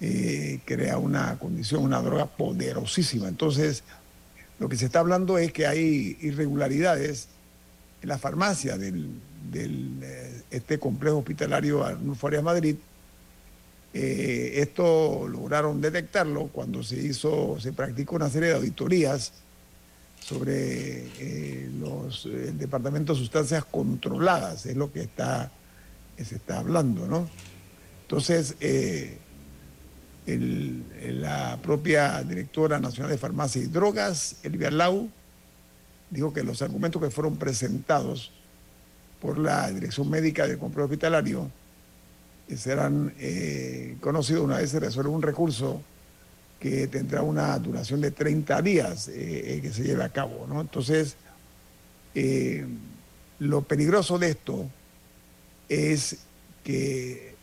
[0.00, 3.26] Eh, crea una condición, una droga poderosísima.
[3.26, 3.82] Entonces,
[4.60, 7.28] lo que se está hablando es que hay irregularidades
[8.02, 9.10] en la farmacia del,
[9.54, 12.76] eh, este complejo hospitalario Arnulfo Arias Madrid.
[13.92, 19.32] esto lograron detectarlo cuando se hizo, se practicó una serie de auditorías
[20.20, 25.50] sobre eh, los, el Departamento de Sustancias Controladas, es lo que está,
[26.16, 27.28] se está hablando, ¿no?
[28.02, 29.18] Entonces, eh,
[30.26, 35.08] la propia directora nacional de Farmacia y Drogas, Elvia Lau,
[36.10, 38.32] dijo que los argumentos que fueron presentados
[39.20, 41.50] por la Dirección Médica del Complejo Hospitalario
[42.56, 45.82] serán eh, conocidos una vez se resuelve un recurso
[46.58, 50.46] que tendrá una duración de 30 días eh, eh, que se lleve a cabo.
[50.48, 50.60] ¿no?
[50.60, 51.16] Entonces,
[52.14, 52.66] eh,
[53.38, 54.68] lo peligroso de esto
[55.68, 56.18] es
[56.64, 57.34] que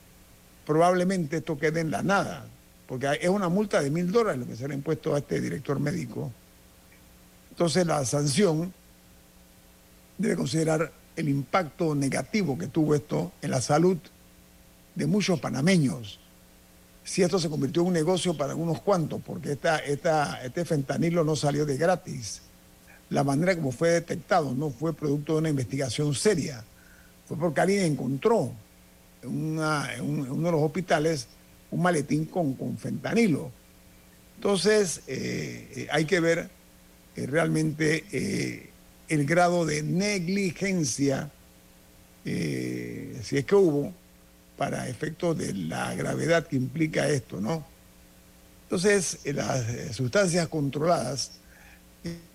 [0.65, 2.45] probablemente esto quede en la nada,
[2.87, 5.39] porque es una multa de mil dólares lo que se le ha impuesto a este
[5.39, 6.31] director médico.
[7.51, 8.73] Entonces, la sanción
[10.17, 13.97] debe considerar el impacto negativo que tuvo esto en la salud
[14.95, 16.19] de muchos panameños
[17.05, 21.35] si esto se convirtió en un negocio para unos cuantos, porque esta, este fentanilo no
[21.35, 22.41] salió de gratis.
[23.11, 26.63] La manera como fue detectado no fue producto de una investigación seria,
[27.27, 28.51] fue porque alguien encontró
[29.21, 31.27] en, uno de los hospitales
[31.69, 33.51] un maletín con, con fentanilo.
[34.37, 36.49] Entonces, eh, eh, hay que ver
[37.15, 38.71] eh, realmente
[39.07, 41.31] el grado de negligencia,
[42.23, 43.93] si es que hubo,
[44.57, 47.65] para efectos de la gravedad que implica esto, ¿no?
[48.63, 51.31] Entonces, eh, las eh, sustancias controladas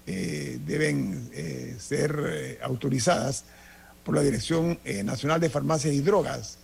[0.07, 1.31] eh, deben
[1.79, 3.45] ser autorizadas
[4.05, 6.59] por la Dirección Nacional de Farmacias y Drogas.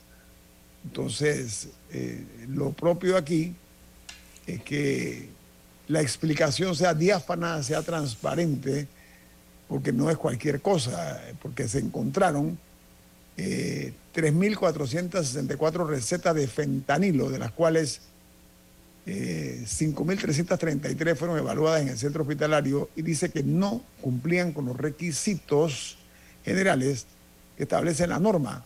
[0.85, 1.69] Entonces,
[2.49, 3.55] lo propio aquí
[4.47, 5.29] es que
[5.87, 8.89] la explicación sea diáfana, sea transparente,
[9.69, 12.59] porque no es cualquier cosa, porque se encontraron
[13.37, 18.01] 3.464 recetas de fentanilo, de las cuales
[19.07, 24.77] 5.333 eh, fueron evaluadas en el centro hospitalario y dice que no cumplían con los
[24.77, 25.99] requisitos
[26.45, 27.07] generales
[27.57, 28.65] que establece la norma.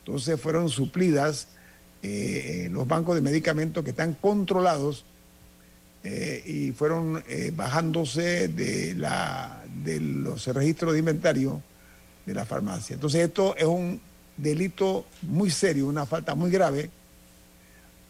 [0.00, 1.48] Entonces fueron suplidas
[2.02, 5.04] eh, los bancos de medicamentos que están controlados
[6.04, 7.22] eh, y fueron
[7.54, 11.62] bajándose de, la, de los registros de inventario
[12.24, 12.94] de la farmacia.
[12.94, 14.00] Entonces esto es un
[14.36, 16.90] delito muy serio, una falta muy grave,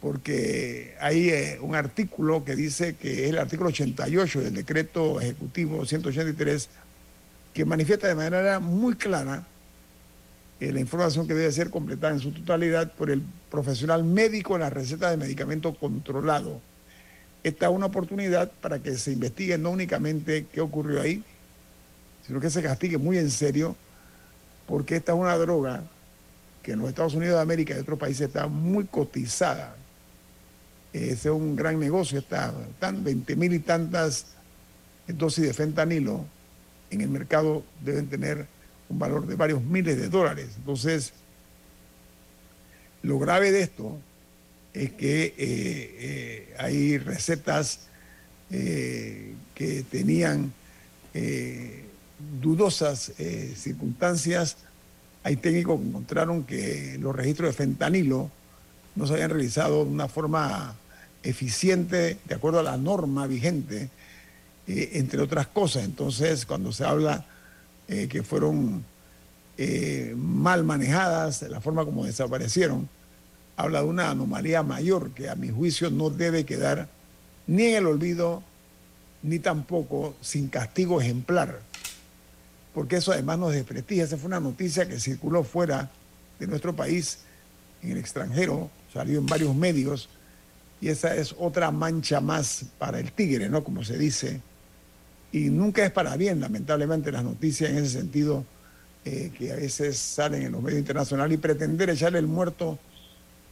[0.00, 5.84] porque hay eh, un artículo que dice que es el artículo 88 del decreto ejecutivo
[5.84, 6.68] 183,
[7.52, 9.44] que manifiesta de manera muy clara
[10.60, 14.60] eh, la información que debe ser completada en su totalidad por el profesional médico en
[14.60, 16.60] la receta de medicamento controlado.
[17.48, 21.24] Esta es una oportunidad para que se investigue no únicamente qué ocurrió ahí,
[22.26, 23.74] sino que se castigue muy en serio,
[24.66, 25.82] porque esta es una droga
[26.62, 29.74] que en los Estados Unidos de América y otros países está muy cotizada.
[30.92, 34.26] Es un gran negocio, está, están 20 mil y tantas
[35.06, 36.26] dosis de fentanilo
[36.90, 38.46] en el mercado deben tener
[38.90, 40.50] un valor de varios miles de dólares.
[40.56, 41.14] Entonces,
[43.02, 43.98] lo grave de esto
[44.78, 47.80] es que eh, eh, hay recetas
[48.50, 50.52] eh, que tenían
[52.40, 53.12] dudosas
[53.56, 54.58] circunstancias
[55.24, 58.30] hay técnicos que encontraron que los registros de fentanilo
[58.94, 60.76] no se habían realizado de una forma
[61.24, 63.90] eficiente, de acuerdo a la norma vigente,
[64.68, 65.84] entre otras cosas.
[65.84, 67.26] Entonces, cuando se habla
[67.88, 68.84] que fueron
[70.16, 72.88] mal manejadas, la forma como desaparecieron,
[73.58, 76.88] habla de una anomalía mayor que a mi juicio no debe quedar
[77.46, 78.42] ni en el olvido,
[79.22, 81.60] ni tampoco sin castigo ejemplar
[82.78, 84.04] porque eso además nos desprestigia.
[84.04, 85.90] Esa fue una noticia que circuló fuera
[86.38, 87.18] de nuestro país,
[87.82, 90.08] en el extranjero, salió en varios medios,
[90.80, 93.64] y esa es otra mancha más para el tigre, ¿no?
[93.64, 94.40] Como se dice.
[95.32, 98.44] Y nunca es para bien, lamentablemente, las noticias en ese sentido,
[99.04, 102.78] eh, que a veces salen en los medios internacionales y pretender echarle el muerto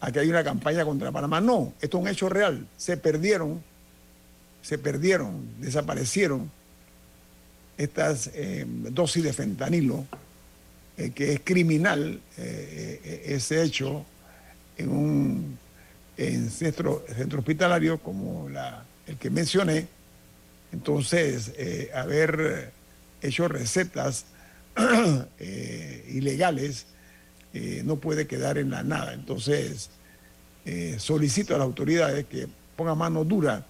[0.01, 1.40] a que hay una campaña contra Panamá.
[1.40, 2.66] No, esto es un hecho real.
[2.76, 3.62] Se perdieron,
[4.62, 6.51] se perdieron, desaparecieron
[7.78, 10.07] estas eh, dosis de fentanilo,
[10.97, 14.05] eh, que es criminal eh, ese hecho
[14.78, 15.59] en un
[16.51, 17.05] centro,
[17.36, 18.49] hospitalario como
[19.07, 19.86] el que mencioné.
[20.72, 21.53] Entonces,
[21.94, 22.72] haber
[23.20, 24.24] hecho recetas
[26.09, 26.86] ilegales
[27.84, 29.14] no puede quedar en la nada.
[29.14, 29.90] Entonces,
[30.98, 33.64] solicito a las autoridades que pongan mano dura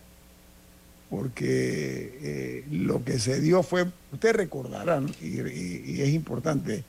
[1.11, 6.85] porque eh, lo que se dio fue, ustedes recordarán, y, es importante,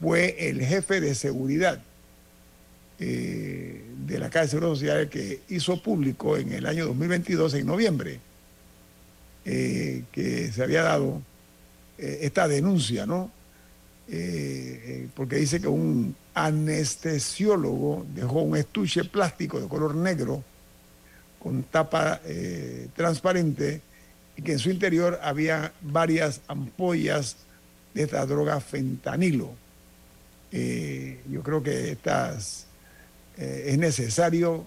[0.00, 1.80] fue el jefe de seguridad
[2.98, 7.66] eh, de la Caja de Seguro Social que hizo público en el año 2022, en
[7.66, 8.20] noviembre,
[9.46, 11.22] eh, que se había dado
[11.96, 13.30] esta denuncia, ¿no?
[15.14, 20.42] Porque dice que un anestesiólogo dejó un estuche plástico de color negro
[21.38, 23.82] con tapa eh, transparente
[24.36, 27.36] y que en su interior había varias ampollas
[27.92, 29.52] de esta droga fentanilo.
[30.50, 32.66] Eh, yo creo que estas,
[33.36, 34.66] eh, es necesario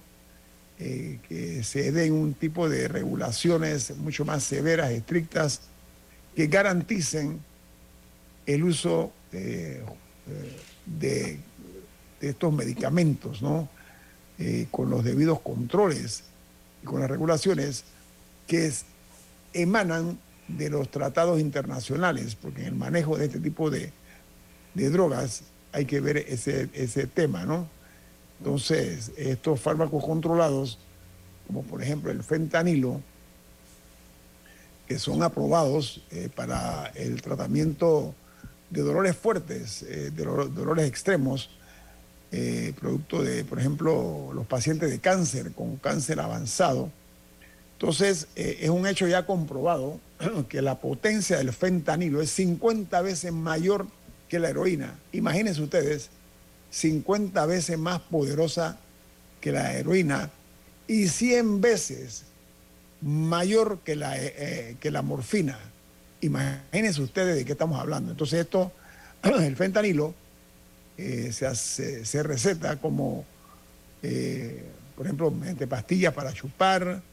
[0.78, 5.62] que se den un tipo de regulaciones mucho más severas, estrictas,
[6.36, 7.40] que garanticen
[8.46, 9.84] el uso de,
[10.86, 11.40] de,
[12.22, 13.70] estos medicamentos, ¿no?
[14.72, 16.24] con los debidos controles
[16.88, 17.84] con las regulaciones
[18.48, 18.72] que
[19.54, 20.18] emanan
[20.48, 23.92] de los tratados internacionales, porque en el manejo de este tipo de,
[24.74, 27.68] drogas hay que ver ese, ese tema, ¿no?
[28.40, 30.78] Entonces, estos fármacos controlados,
[31.48, 33.02] como por ejemplo el fentanilo,
[34.88, 38.14] que son aprobados eh, para el tratamiento
[38.70, 41.50] de dolores fuertes, eh, de dolores extremos,
[42.32, 46.92] eh, producto de, por ejemplo, los pacientes de cáncer, con cáncer avanzado.
[47.74, 50.00] Entonces, eh, es un hecho ya comprobado
[50.50, 53.88] que la potencia del fentanilo es 50 veces mayor
[54.28, 55.00] que la heroína.
[55.14, 56.10] Imagínense ustedes,
[56.72, 58.78] 50 veces más poderosa
[59.40, 60.30] que la heroína
[60.88, 62.24] y 100 veces
[63.02, 64.18] mayor que la,
[64.80, 65.58] que la morfina.
[66.22, 68.12] Imagínense ustedes de qué estamos hablando.
[68.12, 68.72] Entonces, esto,
[69.24, 70.14] el fentanilo,
[70.98, 73.24] eh, se, se, receta como,
[74.02, 74.64] eh,
[74.96, 77.04] por ejemplo, mediante pastillas para chupar,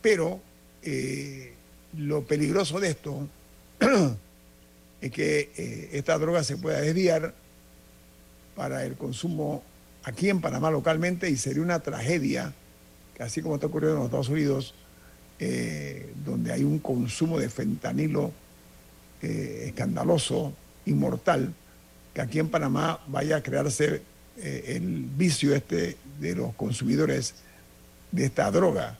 [0.00, 0.40] pero
[0.84, 1.52] eh,
[1.96, 3.26] lo peligroso de esto
[5.00, 7.34] es que esta droga se pueda desviar
[8.54, 9.64] para el consumo
[10.04, 12.52] aquí en Panamá localmente y sería una tragedia,
[13.16, 14.74] que así como está ocurriendo en los Estados Unidos,
[16.24, 18.32] donde hay un consumo de fentanilo
[19.20, 20.52] escandaloso,
[20.86, 21.52] inmortal,
[22.14, 24.02] que aquí en Panamá vaya a crearse
[24.38, 27.34] eh, el vicio este de los consumidores
[28.10, 28.98] de esta droga.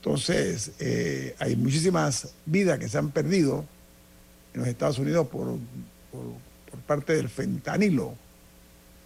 [0.00, 3.64] Entonces, eh, hay muchísimas vidas que se han perdido
[4.54, 5.58] en los Estados Unidos por,
[6.12, 6.46] por,
[6.86, 8.14] parte del fentanilo,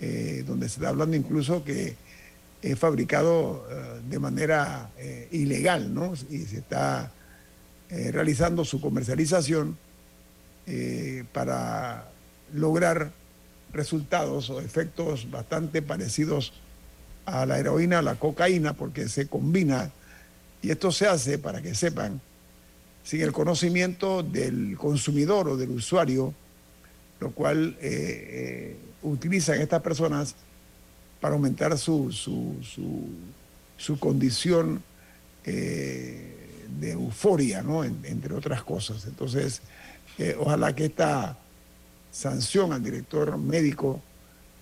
[0.01, 1.97] eh, donde se está hablando incluso que
[2.63, 3.67] es fabricado
[4.09, 4.91] de manera
[5.31, 6.13] ilegal, ¿no?
[6.29, 7.11] Y se está
[7.91, 9.79] realizando su comercialización
[11.33, 12.11] para
[12.53, 13.13] lograr
[13.73, 16.53] resultados o efectos bastante parecidos
[17.27, 19.91] a la heroína, a la cocaína, porque se combina,
[20.63, 22.21] y esto se hace, para que sepan,
[23.05, 26.35] sin el conocimiento del consumidor o del usuario,
[27.21, 30.35] lo cual eh, eh, utilizan estas personas
[31.21, 34.83] para aumentar su, su, condición
[35.45, 37.85] eh, de euforia, ¿no?
[37.85, 39.05] entre otras cosas.
[39.07, 39.63] Entonces,
[40.39, 41.37] ojalá que esta
[42.11, 44.01] sanción al director médico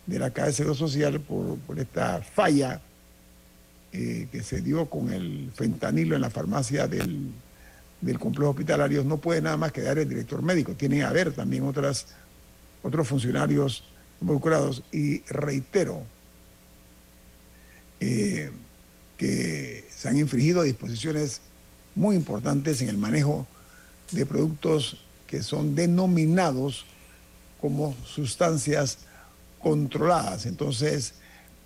[0.06, 2.80] de la Caja Seguro Social por, esta falla
[3.92, 7.32] eh, que se dio con el fentanilo en la farmacia del,
[8.18, 9.04] complejo hospitalario.
[9.04, 12.06] No puede nada más quedar el director médico, tiene que haber también otras,
[12.82, 13.84] otros funcionarios
[14.20, 14.82] involucrados.
[14.92, 16.02] Y reitero
[18.00, 18.50] eh,
[19.16, 21.40] que se han infringido disposiciones
[21.94, 23.46] muy importantes en el manejo
[24.12, 26.86] de productos que son denominados
[27.60, 28.98] como sustancias
[29.58, 30.46] controladas.
[30.46, 31.14] Entonces,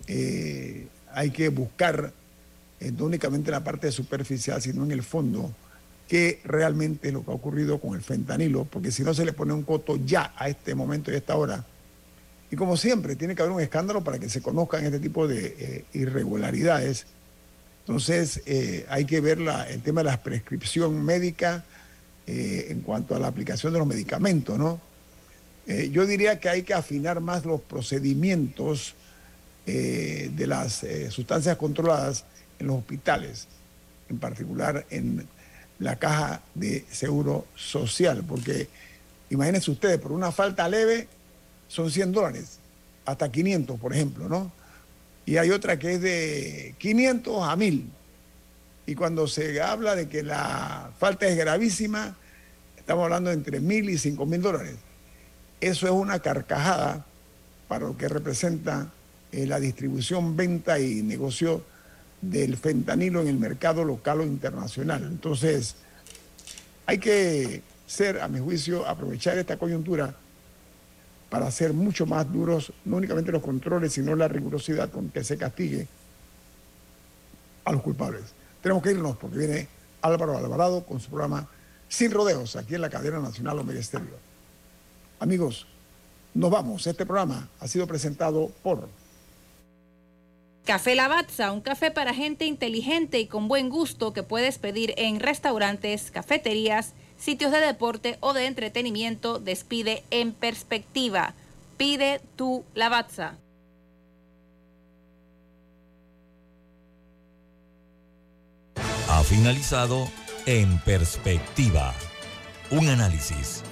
[0.06, 2.12] eh, hay que buscar
[2.80, 5.52] eh, no únicamente en la parte superficial, sino en el fondo,
[6.08, 9.32] qué realmente es lo que ha ocurrido con el fentanilo, porque si no se le
[9.32, 11.64] pone un coto ya a este momento y a esta hora.
[12.52, 15.56] Y como siempre, tiene que haber un escándalo para que se conozcan este tipo de
[15.58, 17.06] eh, irregularidades.
[17.80, 19.38] Entonces, eh, hay que ver
[19.70, 21.64] el tema de la prescripción médica
[22.26, 24.80] eh, en cuanto a la aplicación de los medicamentos, ¿no?
[25.64, 28.96] yo diría que hay que afinar más los procedimientos
[29.64, 32.24] de las sustancias controladas
[32.58, 33.46] en los hospitales,
[34.10, 35.24] en particular en
[35.78, 38.68] la caja de seguro social, porque
[39.30, 41.06] imagínense ustedes, por una falta leve
[41.72, 42.58] son 100 dólares,
[43.06, 44.52] hasta 500, por ejemplo, ¿no?
[45.24, 47.88] Y hay otra que es de 500 a 1000.
[48.84, 52.14] Y cuando se habla de que la falta es gravísima,
[52.76, 54.74] estamos hablando de entre 1000 y 5000 dólares.
[55.62, 57.06] Eso es una carcajada
[57.68, 58.92] para lo que representa
[59.30, 61.64] eh, la distribución, venta y negocio
[62.20, 65.04] del fentanilo en el mercado local o internacional.
[65.04, 65.76] Entonces,
[66.84, 70.14] hay que ser, a mi juicio, aprovechar esta coyuntura
[71.32, 75.38] para ser mucho más duros, no únicamente los controles, sino la rigurosidad con que se
[75.38, 75.88] castigue
[77.64, 78.34] a los culpables.
[78.60, 79.66] Tenemos que irnos porque viene
[80.02, 81.48] Álvaro Alvarado con su programa
[81.88, 84.18] Sin Rodeos, aquí en la cadena nacional Omega Estéreo.
[85.20, 85.66] Amigos,
[86.34, 86.86] nos vamos.
[86.86, 88.90] Este programa ha sido presentado por
[90.66, 95.18] Café Lavazza, un café para gente inteligente y con buen gusto que puedes pedir en
[95.18, 99.38] restaurantes, cafeterías, sitios de deporte o de entretenimiento.
[99.38, 101.34] Despide en perspectiva.
[101.76, 103.36] Pide tu Lavazza.
[109.08, 110.08] Ha finalizado
[110.46, 111.94] En Perspectiva.
[112.70, 113.62] Un análisis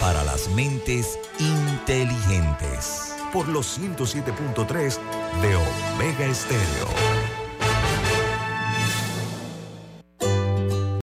[0.00, 4.98] para las mentes inteligentes por los 107.3
[5.40, 7.27] de Omega Estéreo.